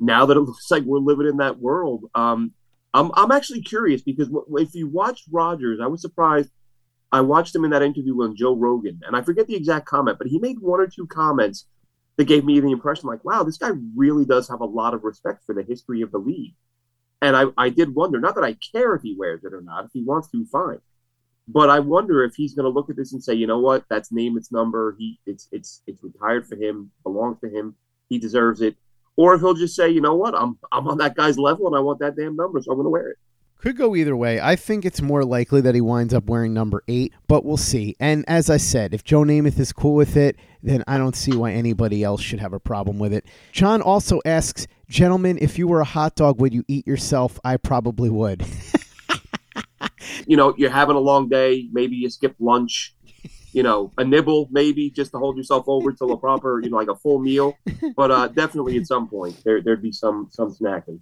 Now 0.00 0.26
that 0.26 0.36
it 0.36 0.40
looks 0.40 0.70
like 0.70 0.82
we're 0.82 0.98
living 0.98 1.26
in 1.26 1.36
that 1.38 1.58
world, 1.58 2.04
um, 2.14 2.52
I'm 2.92 3.10
I'm 3.14 3.32
actually 3.32 3.62
curious 3.62 4.02
because 4.02 4.30
if 4.56 4.74
you 4.74 4.88
watch 4.88 5.22
Rodgers, 5.30 5.80
I 5.82 5.86
was 5.86 6.02
surprised. 6.02 6.50
I 7.14 7.20
watched 7.20 7.54
him 7.54 7.64
in 7.64 7.70
that 7.70 7.82
interview 7.82 8.16
with 8.16 8.36
Joe 8.36 8.56
Rogan, 8.56 9.00
and 9.06 9.14
I 9.14 9.22
forget 9.22 9.46
the 9.46 9.54
exact 9.54 9.86
comment, 9.86 10.18
but 10.18 10.26
he 10.26 10.40
made 10.40 10.58
one 10.58 10.80
or 10.80 10.88
two 10.88 11.06
comments 11.06 11.66
that 12.16 12.24
gave 12.24 12.44
me 12.44 12.58
the 12.58 12.72
impression 12.72 13.08
like, 13.08 13.24
wow, 13.24 13.44
this 13.44 13.56
guy 13.56 13.70
really 13.94 14.24
does 14.24 14.48
have 14.48 14.60
a 14.60 14.64
lot 14.64 14.94
of 14.94 15.04
respect 15.04 15.44
for 15.46 15.54
the 15.54 15.62
history 15.62 16.02
of 16.02 16.10
the 16.10 16.18
league. 16.18 16.56
And 17.22 17.36
I, 17.36 17.44
I 17.56 17.68
did 17.68 17.94
wonder, 17.94 18.18
not 18.18 18.34
that 18.34 18.42
I 18.42 18.56
care 18.72 18.96
if 18.96 19.02
he 19.02 19.14
wears 19.16 19.44
it 19.44 19.54
or 19.54 19.60
not, 19.60 19.84
if 19.84 19.92
he 19.92 20.02
wants 20.02 20.28
to, 20.32 20.44
fine. 20.46 20.80
But 21.46 21.70
I 21.70 21.78
wonder 21.78 22.24
if 22.24 22.34
he's 22.34 22.54
going 22.54 22.64
to 22.64 22.68
look 22.68 22.90
at 22.90 22.96
this 22.96 23.12
and 23.12 23.22
say, 23.22 23.34
you 23.34 23.46
know 23.46 23.60
what, 23.60 23.84
that's 23.88 24.10
name 24.10 24.36
its 24.36 24.50
number. 24.50 24.96
He, 24.98 25.20
it's, 25.24 25.46
it's, 25.52 25.82
it's 25.86 26.02
retired 26.02 26.48
for 26.48 26.56
him, 26.56 26.90
belongs 27.04 27.38
to 27.42 27.48
him. 27.48 27.76
He 28.08 28.18
deserves 28.18 28.60
it. 28.60 28.74
Or 29.16 29.34
if 29.34 29.40
he'll 29.40 29.54
just 29.54 29.76
say, 29.76 29.88
you 29.88 30.00
know 30.00 30.16
what, 30.16 30.34
I'm, 30.34 30.58
I'm 30.72 30.88
on 30.88 30.98
that 30.98 31.14
guy's 31.14 31.38
level 31.38 31.68
and 31.68 31.76
I 31.76 31.80
want 31.80 32.00
that 32.00 32.16
damn 32.16 32.34
number, 32.34 32.60
so 32.60 32.72
I'm 32.72 32.76
going 32.78 32.86
to 32.86 32.90
wear 32.90 33.10
it. 33.10 33.18
Could 33.58 33.76
go 33.78 33.96
either 33.96 34.14
way. 34.14 34.40
I 34.40 34.56
think 34.56 34.84
it's 34.84 35.00
more 35.00 35.24
likely 35.24 35.62
that 35.62 35.74
he 35.74 35.80
winds 35.80 36.12
up 36.12 36.26
wearing 36.26 36.52
number 36.52 36.82
eight, 36.86 37.14
but 37.28 37.44
we'll 37.44 37.56
see. 37.56 37.96
And 37.98 38.24
as 38.28 38.50
I 38.50 38.58
said, 38.58 38.92
if 38.92 39.04
Joe 39.04 39.22
Namath 39.22 39.58
is 39.58 39.72
cool 39.72 39.94
with 39.94 40.16
it, 40.18 40.36
then 40.62 40.84
I 40.86 40.98
don't 40.98 41.16
see 41.16 41.34
why 41.34 41.52
anybody 41.52 42.04
else 42.04 42.20
should 42.20 42.40
have 42.40 42.52
a 42.52 42.60
problem 42.60 42.98
with 42.98 43.14
it. 43.14 43.24
John 43.52 43.80
also 43.80 44.20
asks, 44.26 44.66
Gentlemen, 44.88 45.38
if 45.40 45.58
you 45.58 45.66
were 45.66 45.80
a 45.80 45.84
hot 45.84 46.14
dog, 46.14 46.40
would 46.40 46.52
you 46.52 46.62
eat 46.68 46.86
yourself? 46.86 47.40
I 47.42 47.56
probably 47.56 48.10
would. 48.10 48.44
you 50.26 50.36
know, 50.36 50.54
you're 50.56 50.70
having 50.70 50.96
a 50.96 51.00
long 51.00 51.28
day. 51.28 51.68
Maybe 51.72 51.96
you 51.96 52.10
skip 52.10 52.36
lunch. 52.38 52.94
You 53.52 53.62
know, 53.62 53.92
a 53.96 54.04
nibble 54.04 54.48
maybe 54.50 54.90
just 54.90 55.12
to 55.12 55.18
hold 55.18 55.36
yourself 55.36 55.66
over 55.68 55.92
till 55.92 56.10
a 56.10 56.18
proper, 56.18 56.60
you 56.60 56.70
know, 56.70 56.76
like 56.76 56.88
a 56.88 56.96
full 56.96 57.20
meal. 57.20 57.56
But 57.96 58.10
uh, 58.10 58.28
definitely 58.28 58.76
at 58.78 58.86
some 58.86 59.08
point 59.08 59.40
there 59.44 59.62
there'd 59.62 59.82
be 59.82 59.92
some 59.92 60.28
some 60.30 60.52
snacking. 60.52 60.98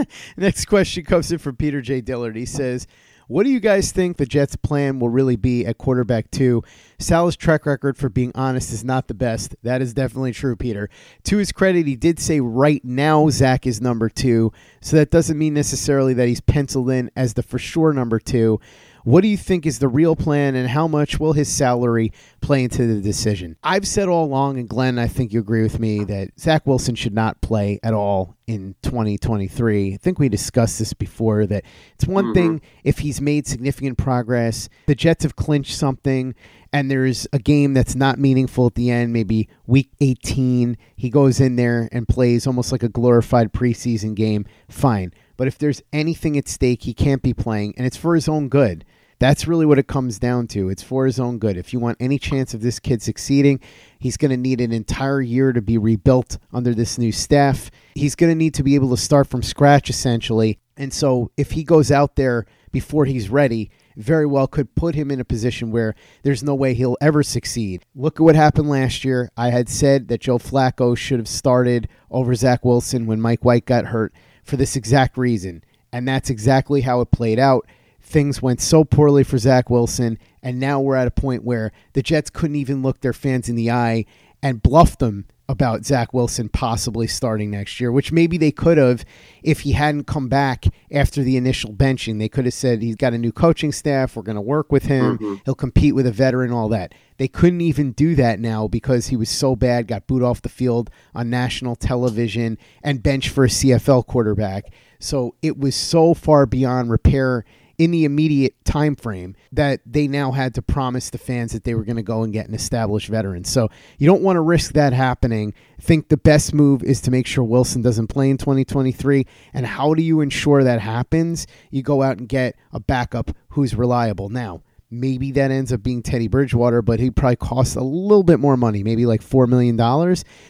Next 0.36 0.66
question 0.66 1.04
comes 1.04 1.30
in 1.32 1.38
from 1.38 1.56
Peter 1.56 1.80
J. 1.80 2.00
Dillard. 2.00 2.36
He 2.36 2.46
says, 2.46 2.86
What 3.26 3.44
do 3.44 3.50
you 3.50 3.60
guys 3.60 3.92
think 3.92 4.16
the 4.16 4.26
Jets' 4.26 4.56
plan 4.56 4.98
will 4.98 5.08
really 5.08 5.36
be 5.36 5.66
at 5.66 5.78
quarterback 5.78 6.30
two? 6.30 6.62
Sal's 6.98 7.36
track 7.36 7.66
record 7.66 7.96
for 7.96 8.08
being 8.08 8.32
honest 8.34 8.72
is 8.72 8.84
not 8.84 9.08
the 9.08 9.14
best. 9.14 9.54
That 9.62 9.82
is 9.82 9.94
definitely 9.94 10.32
true, 10.32 10.56
Peter. 10.56 10.88
To 11.24 11.36
his 11.36 11.52
credit, 11.52 11.86
he 11.86 11.96
did 11.96 12.18
say 12.18 12.40
right 12.40 12.84
now 12.84 13.28
Zach 13.30 13.66
is 13.66 13.80
number 13.80 14.08
two, 14.08 14.52
so 14.80 14.96
that 14.96 15.10
doesn't 15.10 15.38
mean 15.38 15.54
necessarily 15.54 16.14
that 16.14 16.28
he's 16.28 16.40
penciled 16.40 16.90
in 16.90 17.10
as 17.16 17.34
the 17.34 17.42
for 17.42 17.58
sure 17.58 17.92
number 17.92 18.18
two. 18.18 18.60
What 19.04 19.22
do 19.22 19.28
you 19.28 19.36
think 19.36 19.66
is 19.66 19.78
the 19.80 19.88
real 19.88 20.14
plan, 20.14 20.54
and 20.54 20.68
how 20.68 20.86
much 20.86 21.18
will 21.18 21.32
his 21.32 21.48
salary 21.48 22.12
play 22.40 22.62
into 22.64 22.86
the 22.86 23.00
decision? 23.00 23.56
I've 23.62 23.86
said 23.86 24.08
all 24.08 24.24
along, 24.24 24.58
and 24.58 24.68
Glenn, 24.68 24.98
I 24.98 25.08
think 25.08 25.32
you 25.32 25.40
agree 25.40 25.62
with 25.62 25.80
me, 25.80 26.04
that 26.04 26.38
Zach 26.38 26.66
Wilson 26.66 26.94
should 26.94 27.14
not 27.14 27.40
play 27.40 27.80
at 27.82 27.94
all 27.94 28.36
in 28.46 28.74
2023. 28.82 29.94
I 29.94 29.96
think 29.96 30.18
we 30.18 30.28
discussed 30.28 30.78
this 30.78 30.92
before 30.92 31.46
that 31.46 31.64
it's 31.94 32.06
one 32.06 32.26
Mhm. 32.26 32.34
thing 32.34 32.60
if 32.84 33.00
he's 33.00 33.20
made 33.20 33.46
significant 33.46 33.98
progress, 33.98 34.68
the 34.86 34.94
Jets 34.94 35.24
have 35.24 35.36
clinched 35.36 35.74
something, 35.76 36.34
and 36.72 36.90
there's 36.90 37.26
a 37.32 37.38
game 37.38 37.74
that's 37.74 37.94
not 37.96 38.18
meaningful 38.18 38.66
at 38.66 38.74
the 38.74 38.90
end, 38.90 39.12
maybe 39.12 39.48
week 39.66 39.90
18, 40.00 40.76
he 40.96 41.10
goes 41.10 41.40
in 41.40 41.56
there 41.56 41.88
and 41.92 42.06
plays 42.08 42.46
almost 42.46 42.70
like 42.72 42.82
a 42.82 42.88
glorified 42.88 43.52
preseason 43.52 44.14
game, 44.14 44.44
fine. 44.68 45.12
But 45.36 45.48
if 45.48 45.58
there's 45.58 45.82
anything 45.92 46.36
at 46.36 46.48
stake, 46.48 46.82
he 46.82 46.94
can't 46.94 47.22
be 47.22 47.34
playing, 47.34 47.74
and 47.76 47.86
it's 47.86 47.96
for 47.96 48.14
his 48.14 48.28
own 48.28 48.48
good. 48.48 48.84
That's 49.18 49.46
really 49.46 49.66
what 49.66 49.78
it 49.78 49.86
comes 49.86 50.18
down 50.18 50.48
to. 50.48 50.68
It's 50.68 50.82
for 50.82 51.06
his 51.06 51.20
own 51.20 51.38
good. 51.38 51.56
If 51.56 51.72
you 51.72 51.78
want 51.78 51.98
any 52.00 52.18
chance 52.18 52.54
of 52.54 52.60
this 52.60 52.80
kid 52.80 53.02
succeeding, 53.02 53.60
he's 54.00 54.16
going 54.16 54.32
to 54.32 54.36
need 54.36 54.60
an 54.60 54.72
entire 54.72 55.20
year 55.20 55.52
to 55.52 55.62
be 55.62 55.78
rebuilt 55.78 56.38
under 56.52 56.74
this 56.74 56.98
new 56.98 57.12
staff. 57.12 57.70
He's 57.94 58.16
going 58.16 58.32
to 58.32 58.36
need 58.36 58.54
to 58.54 58.64
be 58.64 58.74
able 58.74 58.90
to 58.90 58.96
start 58.96 59.28
from 59.28 59.44
scratch, 59.44 59.88
essentially. 59.88 60.58
And 60.76 60.92
so 60.92 61.30
if 61.36 61.52
he 61.52 61.62
goes 61.62 61.92
out 61.92 62.16
there 62.16 62.46
before 62.72 63.04
he's 63.04 63.28
ready, 63.28 63.70
very 63.96 64.26
well 64.26 64.48
could 64.48 64.74
put 64.74 64.96
him 64.96 65.12
in 65.12 65.20
a 65.20 65.24
position 65.24 65.70
where 65.70 65.94
there's 66.24 66.42
no 66.42 66.56
way 66.56 66.74
he'll 66.74 66.96
ever 67.00 67.22
succeed. 67.22 67.84
Look 67.94 68.18
at 68.18 68.24
what 68.24 68.34
happened 68.34 68.68
last 68.68 69.04
year. 69.04 69.30
I 69.36 69.50
had 69.50 69.68
said 69.68 70.08
that 70.08 70.22
Joe 70.22 70.38
Flacco 70.38 70.96
should 70.96 71.20
have 71.20 71.28
started 71.28 71.88
over 72.10 72.34
Zach 72.34 72.64
Wilson 72.64 73.06
when 73.06 73.20
Mike 73.20 73.44
White 73.44 73.66
got 73.66 73.86
hurt 73.86 74.12
for 74.42 74.56
this 74.56 74.76
exact 74.76 75.16
reason. 75.16 75.62
And 75.92 76.06
that's 76.06 76.30
exactly 76.30 76.80
how 76.82 77.00
it 77.00 77.10
played 77.10 77.38
out. 77.38 77.66
Things 78.00 78.42
went 78.42 78.60
so 78.60 78.84
poorly 78.84 79.24
for 79.24 79.38
Zach 79.38 79.70
Wilson, 79.70 80.18
and 80.42 80.58
now 80.58 80.80
we're 80.80 80.96
at 80.96 81.06
a 81.06 81.12
point 81.12 81.44
where 81.44 81.72
the 81.92 82.02
Jets 82.02 82.30
couldn't 82.30 82.56
even 82.56 82.82
look 82.82 83.00
their 83.00 83.12
fans 83.12 83.48
in 83.48 83.56
the 83.56 83.70
eye 83.70 84.04
and 84.42 84.62
bluff 84.62 84.98
them 84.98 85.26
about 85.48 85.84
Zach 85.84 86.14
Wilson 86.14 86.48
possibly 86.48 87.06
starting 87.06 87.50
next 87.50 87.80
year, 87.80 87.90
which 87.92 88.12
maybe 88.12 88.38
they 88.38 88.52
could 88.52 88.78
have 88.78 89.04
if 89.42 89.60
he 89.60 89.72
hadn't 89.72 90.06
come 90.06 90.28
back 90.28 90.64
after 90.90 91.22
the 91.22 91.36
initial 91.36 91.72
benching. 91.72 92.18
They 92.18 92.28
could 92.28 92.44
have 92.44 92.54
said 92.54 92.80
he's 92.80 92.96
got 92.96 93.12
a 93.12 93.18
new 93.18 93.32
coaching 93.32 93.72
staff, 93.72 94.16
we're 94.16 94.22
going 94.22 94.36
to 94.36 94.40
work 94.40 94.70
with 94.72 94.84
him, 94.84 95.18
Mhm. 95.18 95.40
he'll 95.44 95.54
compete 95.54 95.94
with 95.94 96.06
a 96.06 96.12
veteran, 96.12 96.52
all 96.52 96.68
that. 96.70 96.94
They 97.18 97.28
couldn't 97.28 97.60
even 97.60 97.92
do 97.92 98.14
that 98.14 98.40
now 98.40 98.66
because 98.68 99.08
he 99.08 99.16
was 99.16 99.28
so 99.28 99.54
bad, 99.56 99.88
got 99.88 100.06
booed 100.06 100.22
off 100.22 100.42
the 100.42 100.48
field 100.48 100.90
on 101.14 101.28
national 101.28 101.76
television 101.76 102.56
and 102.82 103.02
benched 103.02 103.28
for 103.28 103.44
a 103.44 103.50
CFL 103.50 104.02
quarterback. 104.04 104.72
So 105.00 105.34
it 105.42 105.58
was 105.58 105.74
so 105.74 106.14
far 106.14 106.46
beyond 106.46 106.90
repair 106.90 107.44
in 107.78 107.90
the 107.90 108.04
immediate 108.04 108.54
time 108.64 108.96
frame 108.96 109.34
that 109.52 109.80
they 109.86 110.06
now 110.06 110.32
had 110.32 110.54
to 110.54 110.62
promise 110.62 111.10
the 111.10 111.18
fans 111.18 111.52
that 111.52 111.64
they 111.64 111.74
were 111.74 111.84
going 111.84 111.96
to 111.96 112.02
go 112.02 112.22
and 112.22 112.32
get 112.32 112.48
an 112.48 112.54
established 112.54 113.08
veteran. 113.08 113.44
So 113.44 113.68
you 113.98 114.06
don't 114.06 114.22
want 114.22 114.36
to 114.36 114.40
risk 114.40 114.72
that 114.72 114.92
happening. 114.92 115.54
Think 115.80 116.08
the 116.08 116.16
best 116.16 116.54
move 116.54 116.82
is 116.82 117.00
to 117.02 117.10
make 117.10 117.26
sure 117.26 117.44
Wilson 117.44 117.82
doesn't 117.82 118.08
play 118.08 118.30
in 118.30 118.38
2023. 118.38 119.26
And 119.52 119.66
how 119.66 119.94
do 119.94 120.02
you 120.02 120.20
ensure 120.20 120.64
that 120.64 120.80
happens? 120.80 121.46
You 121.70 121.82
go 121.82 122.02
out 122.02 122.18
and 122.18 122.28
get 122.28 122.56
a 122.72 122.80
backup 122.80 123.30
who's 123.50 123.74
reliable. 123.74 124.28
Now, 124.28 124.62
Maybe 124.94 125.32
that 125.32 125.50
ends 125.50 125.72
up 125.72 125.82
being 125.82 126.02
Teddy 126.02 126.28
Bridgewater, 126.28 126.82
but 126.82 127.00
he 127.00 127.10
probably 127.10 127.36
costs 127.36 127.76
a 127.76 127.80
little 127.80 128.22
bit 128.22 128.38
more 128.38 128.58
money, 128.58 128.82
maybe 128.82 129.06
like 129.06 129.22
$4 129.22 129.48
million. 129.48 129.74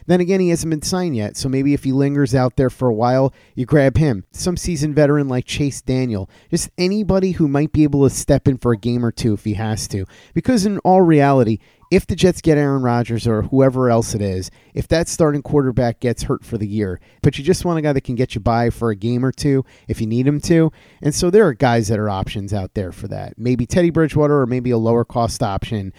Then 0.07 0.21
again, 0.21 0.41
he 0.41 0.49
hasn't 0.49 0.71
been 0.71 0.83
signed 0.83 1.15
yet. 1.15 1.37
So 1.37 1.49
maybe 1.49 1.75
if 1.75 1.85
he 1.85 1.93
lingers 1.93 2.35
out 2.35 2.57
there 2.57 2.69
for 2.69 2.89
a 2.89 2.95
while, 2.95 3.33
you 3.55 3.67
grab 3.67 3.97
him. 3.97 4.25
Some 4.33 4.57
seasoned 4.57 4.97
veteran 4.97 5.29
like 5.29 5.45
Chase 5.45 5.81
Daniel. 5.81 6.29
Just 6.51 6.71
anybody 6.77 7.31
who 7.31 7.47
might 7.47 7.73
be 7.73 7.85
able 7.85 8.03
to 8.03 8.13
step 8.13 8.49
in 8.49 8.59
for 8.59 8.73
a 8.73 8.77
game 8.77 9.05
or 9.05 9.13
two 9.13 9.33
if 9.33 9.45
he 9.45 9.55
has 9.55 9.87
to. 9.89 10.07
Because 10.35 10.67
in 10.67 10.79
all 10.81 11.03
reality, 11.03 11.61
if 11.93 12.07
the 12.07 12.17
Jets 12.17 12.41
get 12.41 12.57
Aaron 12.57 12.81
Rodgers 12.81 13.27
or 13.27 13.43
whoever 13.43 13.91
else 13.91 14.15
it 14.15 14.23
is, 14.23 14.51
if 14.73 14.89
that 14.89 15.09
starting 15.09 15.43
quarterback 15.43 16.01
gets 16.01 16.23
hurt 16.23 16.43
for 16.43 16.57
the 16.57 16.67
year, 16.67 16.99
but 17.21 17.37
you 17.37 17.45
just 17.45 17.67
want 17.67 17.79
a 17.79 17.83
guy 17.83 17.93
that 17.93 18.01
can 18.01 18.15
get 18.15 18.35
you 18.35 18.41
by 18.41 18.71
for 18.71 18.89
a 18.89 18.97
game 18.97 19.23
or 19.23 19.31
two 19.31 19.63
if 19.89 20.01
you 20.01 20.07
need 20.07 20.27
him 20.27 20.41
to. 20.41 20.73
And 21.03 21.15
so 21.15 21.29
there 21.29 21.47
are 21.47 21.53
guys 21.53 21.89
that 21.89 21.99
are 21.99 22.09
options 22.09 22.55
out 22.55 22.73
there 22.73 22.93
for 22.93 23.09
that. 23.09 23.35
Maybe 23.37 23.67
Teddy 23.67 23.91
Bridgewater 23.91 24.41
or 24.41 24.47
maybe 24.47 24.71
a 24.71 24.79
lower 24.79 25.05
cost 25.05 25.43
option 25.43 25.93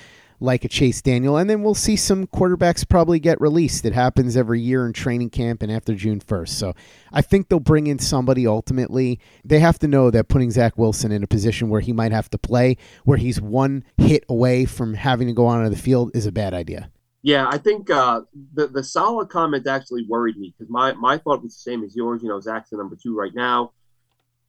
like 0.44 0.66
a 0.66 0.68
Chase 0.68 1.02
Daniel. 1.02 1.38
And 1.38 1.50
then 1.50 1.64
we'll 1.64 1.74
see 1.74 1.96
some 1.96 2.28
quarterbacks 2.28 2.88
probably 2.88 3.20
get 3.20 3.40
released. 3.40 3.86
It 3.86 3.94
happens 3.94 4.36
every 4.36 4.60
year 4.60 4.86
in 4.86 4.94
training 4.94 5.30
camp 5.30 5.64
and 5.64 5.72
after 5.72 5.96
June 5.96 6.20
1st. 6.20 6.50
So 6.50 6.74
I 7.12 7.22
think 7.22 7.48
they'll 7.48 7.62
bring 7.62 7.88
in 7.88 7.98
somebody 7.98 8.46
ultimately. 8.46 9.20
They 9.46 9.60
have 9.60 9.80
to 9.80 9.88
know 9.88 10.12
that 10.12 10.28
putting 10.28 10.52
Zach 10.52 10.78
Wilson 10.78 11.12
in 11.12 11.24
a 11.24 11.28
position 11.28 11.70
where 11.70 11.82
he 11.82 11.94
might 11.94 12.12
have 12.12 12.30
to 12.32 12.38
play, 12.38 12.78
where 13.06 13.18
he's 13.18 13.40
one 13.40 13.86
hit 13.98 14.26
away 14.28 14.66
from 14.66 14.96
having 14.96 15.28
to 15.28 15.34
go 15.34 15.46
onto 15.46 15.70
the 15.70 15.82
field, 15.82 16.12
is 16.14 16.26
a 16.26 16.32
bad 16.32 16.54
idea. 16.54 16.92
Yeah, 17.22 17.48
I 17.50 17.58
think 17.58 17.90
uh, 17.90 18.24
the 18.54 18.68
the 18.68 18.84
Saleh 18.84 19.30
comment 19.30 19.66
actually 19.66 20.06
worried 20.10 20.36
me 20.36 20.54
because 20.58 20.70
my, 20.70 20.92
my 20.92 21.18
thought 21.18 21.42
was 21.42 21.54
the 21.54 21.62
same 21.62 21.82
as 21.86 21.96
yours. 21.96 22.22
You 22.22 22.28
know, 22.28 22.42
Zach's 22.42 22.72
the 22.72 22.76
number 22.76 22.98
two 23.02 23.18
right 23.18 23.34
now. 23.34 23.72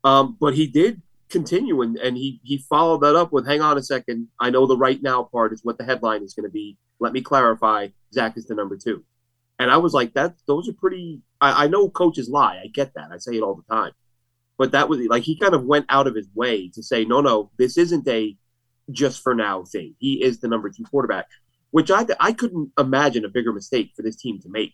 Um, 0.02 0.36
but 0.40 0.54
he 0.54 0.66
did 0.66 1.00
continue 1.30 1.82
and, 1.82 1.96
and 1.96 2.16
he 2.16 2.40
he 2.44 2.58
followed 2.58 3.02
that 3.02 3.16
up 3.16 3.32
with 3.32 3.46
hang 3.46 3.60
on 3.60 3.78
a 3.78 3.82
second. 3.82 4.28
I 4.40 4.50
know 4.50 4.66
the 4.66 4.76
right 4.76 5.02
now 5.02 5.24
part 5.24 5.52
is 5.52 5.64
what 5.64 5.78
the 5.78 5.84
headline 5.84 6.22
is 6.22 6.34
going 6.34 6.44
to 6.44 6.52
be. 6.52 6.76
Let 7.00 7.12
me 7.12 7.20
clarify. 7.20 7.88
Zach 8.12 8.36
is 8.36 8.46
the 8.46 8.54
number 8.54 8.76
two. 8.76 9.04
And 9.58 9.70
i 9.70 9.76
was 9.76 9.94
like 9.94 10.14
that 10.14 10.34
those 10.46 10.68
are 10.68 10.72
pretty 10.72 11.22
I, 11.40 11.64
I 11.64 11.66
know 11.68 11.88
coaches 11.88 12.28
lie. 12.28 12.60
I 12.62 12.68
get 12.68 12.94
that. 12.94 13.10
I 13.12 13.18
say 13.18 13.36
it 13.36 13.42
all 13.42 13.54
the 13.54 13.74
time. 13.74 13.92
But 14.56 14.72
that 14.72 14.88
was 14.88 15.00
like 15.08 15.24
he 15.24 15.38
kind 15.38 15.54
of 15.54 15.64
went 15.64 15.86
out 15.88 16.06
of 16.06 16.14
his 16.14 16.28
way 16.34 16.68
to 16.74 16.82
say 16.82 17.04
no 17.04 17.20
no 17.20 17.50
this 17.58 17.78
isn't 17.78 18.06
a 18.08 18.36
just 18.90 19.22
for 19.22 19.34
now 19.34 19.64
thing. 19.64 19.94
He 19.98 20.22
is 20.22 20.40
the 20.40 20.48
number 20.48 20.70
two 20.70 20.84
quarterback 20.84 21.26
which 21.74 21.90
i 21.90 22.06
i 22.20 22.32
couldn't 22.32 22.70
imagine 22.78 23.24
a 23.24 23.28
bigger 23.28 23.52
mistake 23.52 23.90
for 23.96 24.02
this 24.02 24.14
team 24.14 24.38
to 24.40 24.48
make 24.48 24.72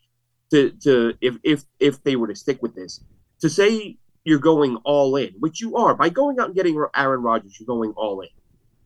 to 0.51 0.71
to 0.83 1.15
if 1.23 1.37
if 1.43 1.65
if 1.79 2.03
they 2.03 2.17
were 2.17 2.29
to 2.29 2.35
stick 2.35 2.61
with 2.61 2.75
this. 2.75 3.03
To 3.41 3.49
say 3.49 3.97
you're 4.25 4.39
going 4.39 4.77
all 4.85 5.17
in, 5.17 5.35
which 5.39 5.61
you 5.61 5.77
are 5.77 5.95
by 5.95 6.09
going 6.09 6.39
out 6.39 6.47
and 6.47 6.55
getting 6.55 6.83
Aaron 6.95 7.23
Rodgers. 7.23 7.57
You're 7.59 7.67
going 7.67 7.93
all 7.97 8.21
in, 8.21 8.29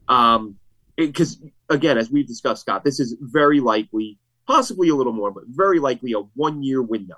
um, 0.08 0.56
because 0.96 1.42
again, 1.68 1.98
as 1.98 2.10
we've 2.10 2.26
discussed, 2.26 2.62
Scott, 2.62 2.84
this 2.84 3.00
is 3.00 3.16
very 3.20 3.60
likely, 3.60 4.18
possibly 4.46 4.88
a 4.88 4.94
little 4.94 5.12
more, 5.12 5.30
but 5.30 5.44
very 5.48 5.78
likely 5.80 6.12
a 6.12 6.20
one-year 6.34 6.82
window. 6.82 7.16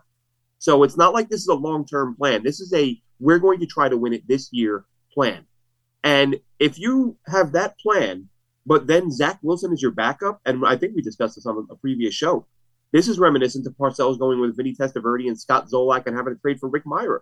So 0.58 0.82
it's 0.82 0.96
not 0.96 1.12
like 1.12 1.28
this 1.28 1.42
is 1.42 1.48
a 1.48 1.54
long-term 1.54 2.16
plan. 2.16 2.42
This 2.42 2.60
is 2.60 2.72
a 2.72 3.00
we're 3.20 3.38
going 3.38 3.60
to 3.60 3.66
try 3.66 3.88
to 3.88 3.96
win 3.96 4.12
it 4.12 4.26
this 4.28 4.48
year 4.52 4.84
plan. 5.12 5.46
And 6.04 6.38
if 6.58 6.78
you 6.78 7.16
have 7.26 7.52
that 7.52 7.78
plan, 7.78 8.28
but 8.64 8.86
then 8.86 9.10
Zach 9.10 9.38
Wilson 9.42 9.72
is 9.72 9.82
your 9.82 9.92
backup, 9.92 10.40
and 10.44 10.64
I 10.66 10.76
think 10.76 10.94
we 10.94 11.02
discussed 11.02 11.36
this 11.36 11.46
on 11.46 11.66
a 11.70 11.76
previous 11.76 12.14
show. 12.14 12.46
This 12.92 13.08
is 13.08 13.18
reminiscent 13.18 13.66
of 13.66 13.74
Parcells 13.74 14.18
going 14.18 14.40
with 14.40 14.56
Vinny 14.56 14.74
Testaverde 14.74 15.28
and 15.28 15.38
Scott 15.38 15.68
Zolak 15.68 16.06
and 16.06 16.16
having 16.16 16.34
to 16.34 16.40
trade 16.40 16.60
for 16.60 16.68
Rick 16.68 16.84
Mirer. 16.84 17.20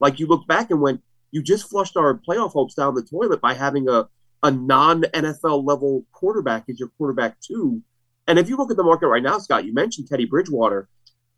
Like 0.00 0.18
you 0.20 0.26
look 0.26 0.46
back 0.46 0.70
and 0.70 0.80
went, 0.80 1.02
you 1.30 1.42
just 1.42 1.68
flushed 1.68 1.96
our 1.96 2.14
playoff 2.14 2.52
hopes 2.52 2.74
down 2.74 2.94
the 2.94 3.02
toilet 3.02 3.40
by 3.40 3.54
having 3.54 3.88
a, 3.88 4.08
a 4.42 4.50
non 4.50 5.02
NFL 5.02 5.66
level 5.66 6.04
quarterback 6.12 6.64
as 6.68 6.78
your 6.78 6.90
quarterback 6.96 7.40
too. 7.40 7.82
And 8.26 8.38
if 8.38 8.48
you 8.48 8.56
look 8.56 8.70
at 8.70 8.76
the 8.76 8.82
market 8.82 9.08
right 9.08 9.22
now, 9.22 9.38
Scott, 9.38 9.64
you 9.64 9.72
mentioned 9.72 10.08
Teddy 10.08 10.26
Bridgewater. 10.26 10.88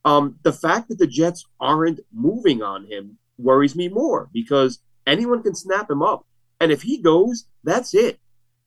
Um, 0.04 0.38
the 0.42 0.52
fact 0.52 0.88
that 0.88 0.98
the 0.98 1.06
Jets 1.06 1.44
aren't 1.60 2.00
moving 2.12 2.62
on 2.62 2.86
him 2.86 3.18
worries 3.36 3.76
me 3.76 3.88
more 3.88 4.28
because 4.32 4.80
anyone 5.06 5.42
can 5.42 5.54
snap 5.54 5.90
him 5.90 6.02
up. 6.02 6.26
And 6.60 6.72
if 6.72 6.82
he 6.82 7.00
goes, 7.00 7.46
that's 7.64 7.94
it. 7.94 8.18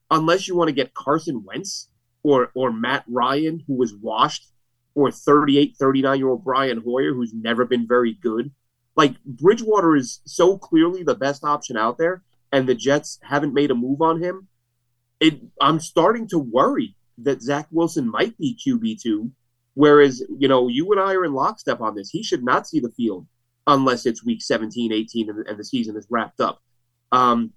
Unless 0.10 0.48
you 0.48 0.56
want 0.56 0.68
to 0.68 0.74
get 0.74 0.94
Carson 0.94 1.44
Wentz 1.44 1.90
or 2.24 2.52
or 2.54 2.72
Matt 2.72 3.04
Ryan, 3.08 3.64
who 3.66 3.76
was 3.76 3.96
washed, 3.96 4.48
or 4.96 5.12
38, 5.12 5.76
39 5.78 6.18
year 6.20 6.30
old 6.30 6.44
Brian 6.44 6.82
Hoyer, 6.82 7.14
who's 7.14 7.34
never 7.34 7.66
been 7.66 7.88
very 7.88 8.14
good. 8.14 8.52
Like 9.02 9.16
Bridgewater 9.24 9.96
is 9.96 10.22
so 10.28 10.60
clearly 10.60 11.02
the 11.02 11.16
best 11.16 11.44
option 11.44 11.76
out 11.76 11.98
there, 11.98 12.22
and 12.52 12.70
the 12.70 12.76
Jets 12.76 13.18
haven't 13.24 13.52
made 13.52 13.72
a 13.72 13.74
move 13.74 14.00
on 14.00 14.22
him. 14.22 14.48
It, 15.20 15.42
I'm 15.60 15.80
starting 15.80 16.28
to 16.28 16.38
worry 16.38 16.96
that 17.18 17.42
Zach 17.42 17.66
Wilson 17.72 18.08
might 18.08 18.38
be 18.38 18.56
QB 18.64 19.02
two, 19.02 19.32
whereas 19.74 20.24
you 20.38 20.48
know 20.48 20.68
you 20.68 20.92
and 20.92 21.02
I 21.02 21.16
are 21.16 21.26
in 21.26 21.34
lockstep 21.34 21.82
on 21.82 21.96
this. 21.96 22.12
He 22.12 22.22
should 22.22 22.44
not 22.44 22.68
see 22.68 22.80
the 22.80 22.92
field 22.92 23.26
unless 23.66 24.06
it's 24.06 24.24
week 24.24 24.44
17, 24.44 24.94
18, 24.94 25.30
and, 25.32 25.48
and 25.48 25.58
the 25.58 25.66
season 25.66 25.98
is 25.98 26.06
wrapped 26.12 26.40
up. 26.40 26.62
Um, 27.12 27.54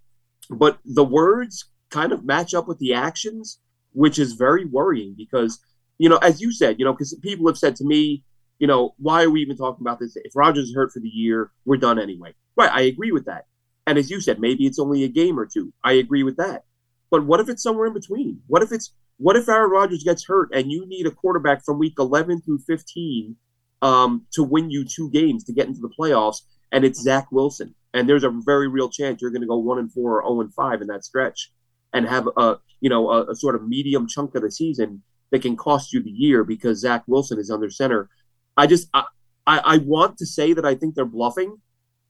but 0.49 0.79
the 0.87 1.05
words 1.05 1.67
kind 1.91 2.13
of 2.13 2.25
match 2.25 2.55
up 2.55 2.67
with 2.67 2.79
the 2.79 2.95
actions, 2.95 3.61
which 3.93 4.19
is 4.19 4.33
very 4.33 4.65
worrying 4.65 5.15
because 5.15 5.61
you 5.99 6.09
know, 6.09 6.17
as 6.23 6.41
you 6.41 6.53
said, 6.53 6.79
you 6.79 6.87
know, 6.87 6.95
because 6.95 7.15
people 7.23 7.47
have 7.49 7.59
said 7.59 7.77
to 7.77 7.85
me, 7.85 8.25
you 8.65 8.69
know, 8.69 8.95
why 8.97 9.23
are 9.23 9.29
we 9.29 9.43
even 9.43 9.59
talking 9.59 9.83
about 9.83 9.99
this? 9.99 10.17
If 10.17 10.35
Rodgers 10.35 10.71
is 10.71 10.75
hurt 10.75 10.91
for 10.91 10.99
the 10.99 11.09
year, 11.11 11.51
we're 11.67 11.77
done 11.77 11.99
anyway. 11.99 12.33
Right, 12.57 12.71
I 12.73 12.81
agree 12.81 13.13
with 13.13 13.27
that. 13.27 13.45
And 13.87 13.99
as 13.99 14.11
you 14.11 14.23
said, 14.23 14.41
maybe 14.41 14.65
it's 14.65 14.79
only 14.79 15.05
a 15.05 15.09
game 15.09 15.39
or 15.39 15.45
two. 15.45 15.71
I 15.85 15.93
agree 15.93 16.23
with 16.23 16.39
that. 16.39 16.65
But 17.11 17.27
what 17.27 17.41
if 17.41 17.51
it's 17.51 17.63
somewhere 17.63 17.89
in 17.89 17.93
between? 17.93 18.41
What 18.47 18.63
if 18.63 18.73
it's 18.73 18.95
what 19.19 19.37
if 19.37 19.51
Aaron 19.51 19.71
Rodgers 19.71 20.03
gets 20.03 20.25
hurt 20.25 20.49
and 20.55 20.73
you 20.73 20.87
need 20.87 21.07
a 21.07 21.11
quarterback 21.11 21.63
from 21.63 21.79
week 21.79 21.93
11 21.99 22.41
through 22.41 22.61
15 22.61 23.37
um, 23.83 24.25
to 24.33 24.43
win 24.43 24.71
you 24.71 24.87
two 24.87 25.11
games 25.11 25.45
to 25.45 25.53
get 25.53 25.67
into 25.67 25.83
the 25.83 25.93
playoffs, 26.01 26.39
and 26.73 26.87
it's 26.87 27.03
Zach 27.03 27.27
Wilson, 27.31 27.75
and 27.93 28.09
there's 28.09 28.25
a 28.25 28.31
very 28.31 28.69
real 28.69 28.89
chance 28.89 29.21
you're 29.21 29.31
going 29.31 29.43
to 29.43 29.47
go 29.47 29.59
one 29.59 29.79
and 29.79 29.93
four 29.93 30.23
or 30.23 30.27
zero 30.27 30.41
and 30.41 30.55
five 30.55 30.81
in 30.81 30.87
that 30.87 31.05
stretch, 31.05 31.53
and 31.93 32.09
have 32.09 32.31
a 32.39 32.57
you 32.81 32.89
know 32.89 33.11
a, 33.11 33.33
a 33.33 33.37
sort 33.37 33.57
of 33.57 33.69
medium 33.69 34.09
chunk 34.09 34.35
of 34.35 34.41
the 34.41 34.51
season 34.51 35.03
that 35.33 35.43
can 35.43 35.55
cost 35.55 35.93
you 35.93 36.03
the 36.03 36.09
year 36.09 36.45
because 36.45 36.81
Zach 36.81 37.03
Wilson 37.07 37.39
is 37.39 37.51
under 37.51 37.69
center 37.69 38.09
I 38.57 38.67
just 38.67 38.89
I, 38.95 39.05
I 39.47 39.79
want 39.79 40.19
to 40.19 40.27
say 40.27 40.53
that 40.53 40.65
I 40.65 40.75
think 40.75 40.95
they're 40.95 41.05
bluffing, 41.05 41.61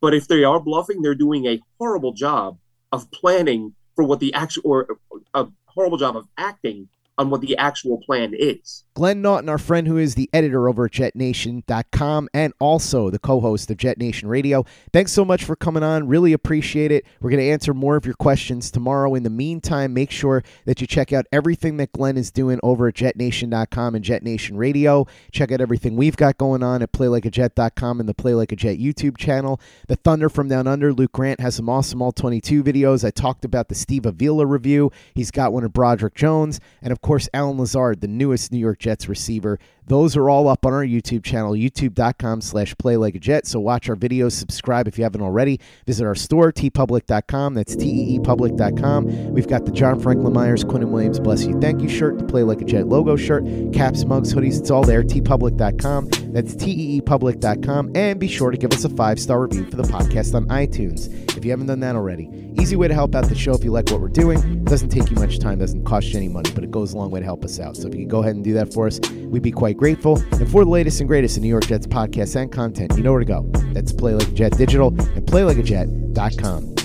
but 0.00 0.14
if 0.14 0.28
they 0.28 0.44
are 0.44 0.60
bluffing, 0.60 1.02
they're 1.02 1.14
doing 1.14 1.46
a 1.46 1.60
horrible 1.78 2.12
job 2.12 2.58
of 2.92 3.10
planning 3.10 3.74
for 3.96 4.04
what 4.04 4.20
the 4.20 4.32
actual 4.34 4.62
or 4.64 4.86
a 5.32 5.46
horrible 5.66 5.98
job 5.98 6.16
of 6.16 6.26
acting 6.36 6.88
on 7.18 7.30
what 7.30 7.40
the 7.40 7.56
actual 7.56 7.98
plan 7.98 8.34
is. 8.36 8.84
Glenn 8.94 9.22
Naughton, 9.22 9.48
our 9.48 9.58
friend 9.58 9.88
who 9.88 9.96
is 9.96 10.14
the 10.14 10.30
editor 10.32 10.68
over 10.68 10.84
at 10.84 10.92
JetNation.com 10.92 12.28
and 12.32 12.52
also 12.60 13.10
the 13.10 13.18
co 13.18 13.40
host 13.40 13.68
of 13.70 13.76
Jet 13.76 13.98
Nation 13.98 14.28
Radio. 14.28 14.64
Thanks 14.92 15.10
so 15.10 15.24
much 15.24 15.44
for 15.44 15.56
coming 15.56 15.82
on. 15.82 16.06
Really 16.06 16.32
appreciate 16.32 16.92
it. 16.92 17.04
We're 17.20 17.30
going 17.30 17.42
to 17.42 17.50
answer 17.50 17.74
more 17.74 17.96
of 17.96 18.06
your 18.06 18.14
questions 18.14 18.70
tomorrow. 18.70 19.14
In 19.16 19.24
the 19.24 19.30
meantime, 19.30 19.94
make 19.94 20.12
sure 20.12 20.44
that 20.64 20.80
you 20.80 20.86
check 20.86 21.12
out 21.12 21.26
everything 21.32 21.76
that 21.78 21.92
Glenn 21.92 22.16
is 22.16 22.30
doing 22.30 22.60
over 22.62 22.86
at 22.86 22.94
JetNation.com 22.94 23.96
and 23.96 24.04
Jet 24.04 24.22
Nation 24.22 24.56
Radio. 24.56 25.06
Check 25.32 25.50
out 25.50 25.60
everything 25.60 25.96
we've 25.96 26.16
got 26.16 26.38
going 26.38 26.62
on 26.62 26.80
at 26.80 26.92
PlayLikeAJet.com 26.92 27.98
and 27.98 28.08
the 28.08 28.14
Play 28.14 28.34
Like 28.34 28.52
a 28.52 28.56
Jet 28.56 28.78
YouTube 28.78 29.16
channel. 29.16 29.60
The 29.88 29.96
Thunder 29.96 30.28
from 30.28 30.48
Down 30.48 30.68
Under, 30.68 30.92
Luke 30.92 31.12
Grant 31.12 31.40
has 31.40 31.56
some 31.56 31.68
awesome 31.68 32.00
All 32.00 32.12
22 32.12 32.62
videos. 32.62 33.04
I 33.04 33.10
talked 33.10 33.44
about 33.44 33.68
the 33.68 33.74
Steve 33.74 34.06
Avila 34.06 34.46
review. 34.46 34.92
He's 35.14 35.32
got 35.32 35.52
one 35.52 35.64
of 35.64 35.72
Broderick 35.72 36.14
Jones. 36.14 36.60
And 36.80 36.92
of 36.92 37.00
course, 37.04 37.28
Allen 37.32 37.58
Lazard, 37.58 38.00
the 38.00 38.08
newest 38.08 38.50
New 38.50 38.58
York 38.58 38.80
Jets 38.80 39.08
receiver. 39.08 39.60
Those 39.86 40.16
are 40.16 40.30
all 40.30 40.48
up 40.48 40.64
on 40.64 40.72
our 40.72 40.84
YouTube 40.84 41.22
channel, 41.22 41.52
youtube.com 41.52 42.40
slash 42.40 42.74
play 42.78 42.96
like 42.96 43.14
a 43.14 43.18
jet. 43.18 43.46
So 43.46 43.60
watch 43.60 43.90
our 43.90 43.96
videos, 43.96 44.32
subscribe 44.32 44.88
if 44.88 44.96
you 44.96 45.04
haven't 45.04 45.20
already. 45.20 45.60
Visit 45.86 46.06
our 46.06 46.14
store, 46.14 46.50
teepublic.com. 46.50 47.52
That's 47.52 47.76
teepublic.com. 47.76 49.34
We've 49.34 49.46
got 49.46 49.66
the 49.66 49.72
John 49.72 50.00
Franklin 50.00 50.32
Myers, 50.32 50.64
Quinnen 50.64 50.88
Williams, 50.90 51.20
Bless 51.20 51.44
You, 51.44 51.60
Thank 51.60 51.82
You 51.82 51.88
shirt, 51.90 52.18
the 52.18 52.24
Play 52.24 52.42
Like 52.42 52.62
a 52.62 52.64
Jet 52.64 52.86
logo 52.88 53.14
shirt, 53.16 53.44
caps, 53.74 54.06
mugs, 54.06 54.32
hoodies. 54.32 54.58
It's 54.58 54.70
all 54.70 54.82
there, 54.82 55.02
teepublic.com. 55.02 56.08
That's 56.32 56.56
teepublic.com. 56.56 57.92
And 57.94 58.18
be 58.18 58.28
sure 58.28 58.50
to 58.50 58.56
give 58.56 58.72
us 58.72 58.84
a 58.86 58.88
five 58.88 59.20
star 59.20 59.42
review 59.42 59.66
for 59.66 59.76
the 59.76 59.82
podcast 59.82 60.34
on 60.34 60.46
iTunes 60.46 61.12
if 61.36 61.44
you 61.44 61.50
haven't 61.50 61.66
done 61.66 61.80
that 61.80 61.94
already. 61.94 62.30
Easy 62.58 62.76
way 62.76 62.88
to 62.88 62.94
help 62.94 63.14
out 63.14 63.28
the 63.28 63.34
show 63.34 63.52
if 63.52 63.64
you 63.64 63.70
like 63.70 63.90
what 63.90 64.00
we're 64.00 64.08
doing. 64.08 64.38
It 64.38 64.64
doesn't 64.64 64.88
take 64.88 65.10
you 65.10 65.16
much 65.16 65.40
time, 65.40 65.58
doesn't 65.58 65.84
cost 65.84 66.08
you 66.08 66.16
any 66.16 66.28
money, 66.28 66.50
but 66.54 66.64
it 66.64 66.70
goes 66.70 66.93
a 66.94 66.98
long 66.98 67.10
way 67.10 67.20
to 67.20 67.24
help 67.24 67.44
us 67.44 67.60
out. 67.60 67.76
So 67.76 67.88
if 67.88 67.94
you 67.94 68.00
can 68.00 68.08
go 68.08 68.20
ahead 68.20 68.34
and 68.34 68.44
do 68.44 68.54
that 68.54 68.72
for 68.72 68.86
us, 68.86 69.00
we'd 69.10 69.42
be 69.42 69.52
quite 69.52 69.76
grateful. 69.76 70.18
And 70.32 70.50
for 70.50 70.64
the 70.64 70.70
latest 70.70 71.00
and 71.00 71.08
greatest 71.08 71.36
in 71.36 71.42
New 71.42 71.48
York 71.48 71.66
Jets 71.66 71.86
podcasts 71.86 72.40
and 72.40 72.50
content, 72.50 72.96
you 72.96 73.02
know 73.02 73.12
where 73.12 73.20
to 73.20 73.26
go. 73.26 73.42
That's 73.72 73.92
Play 73.92 74.14
Like 74.14 74.28
a 74.28 74.32
Jet 74.32 74.56
Digital 74.56 74.88
and 74.88 75.26
PlayLikeAJet.com. 75.26 76.83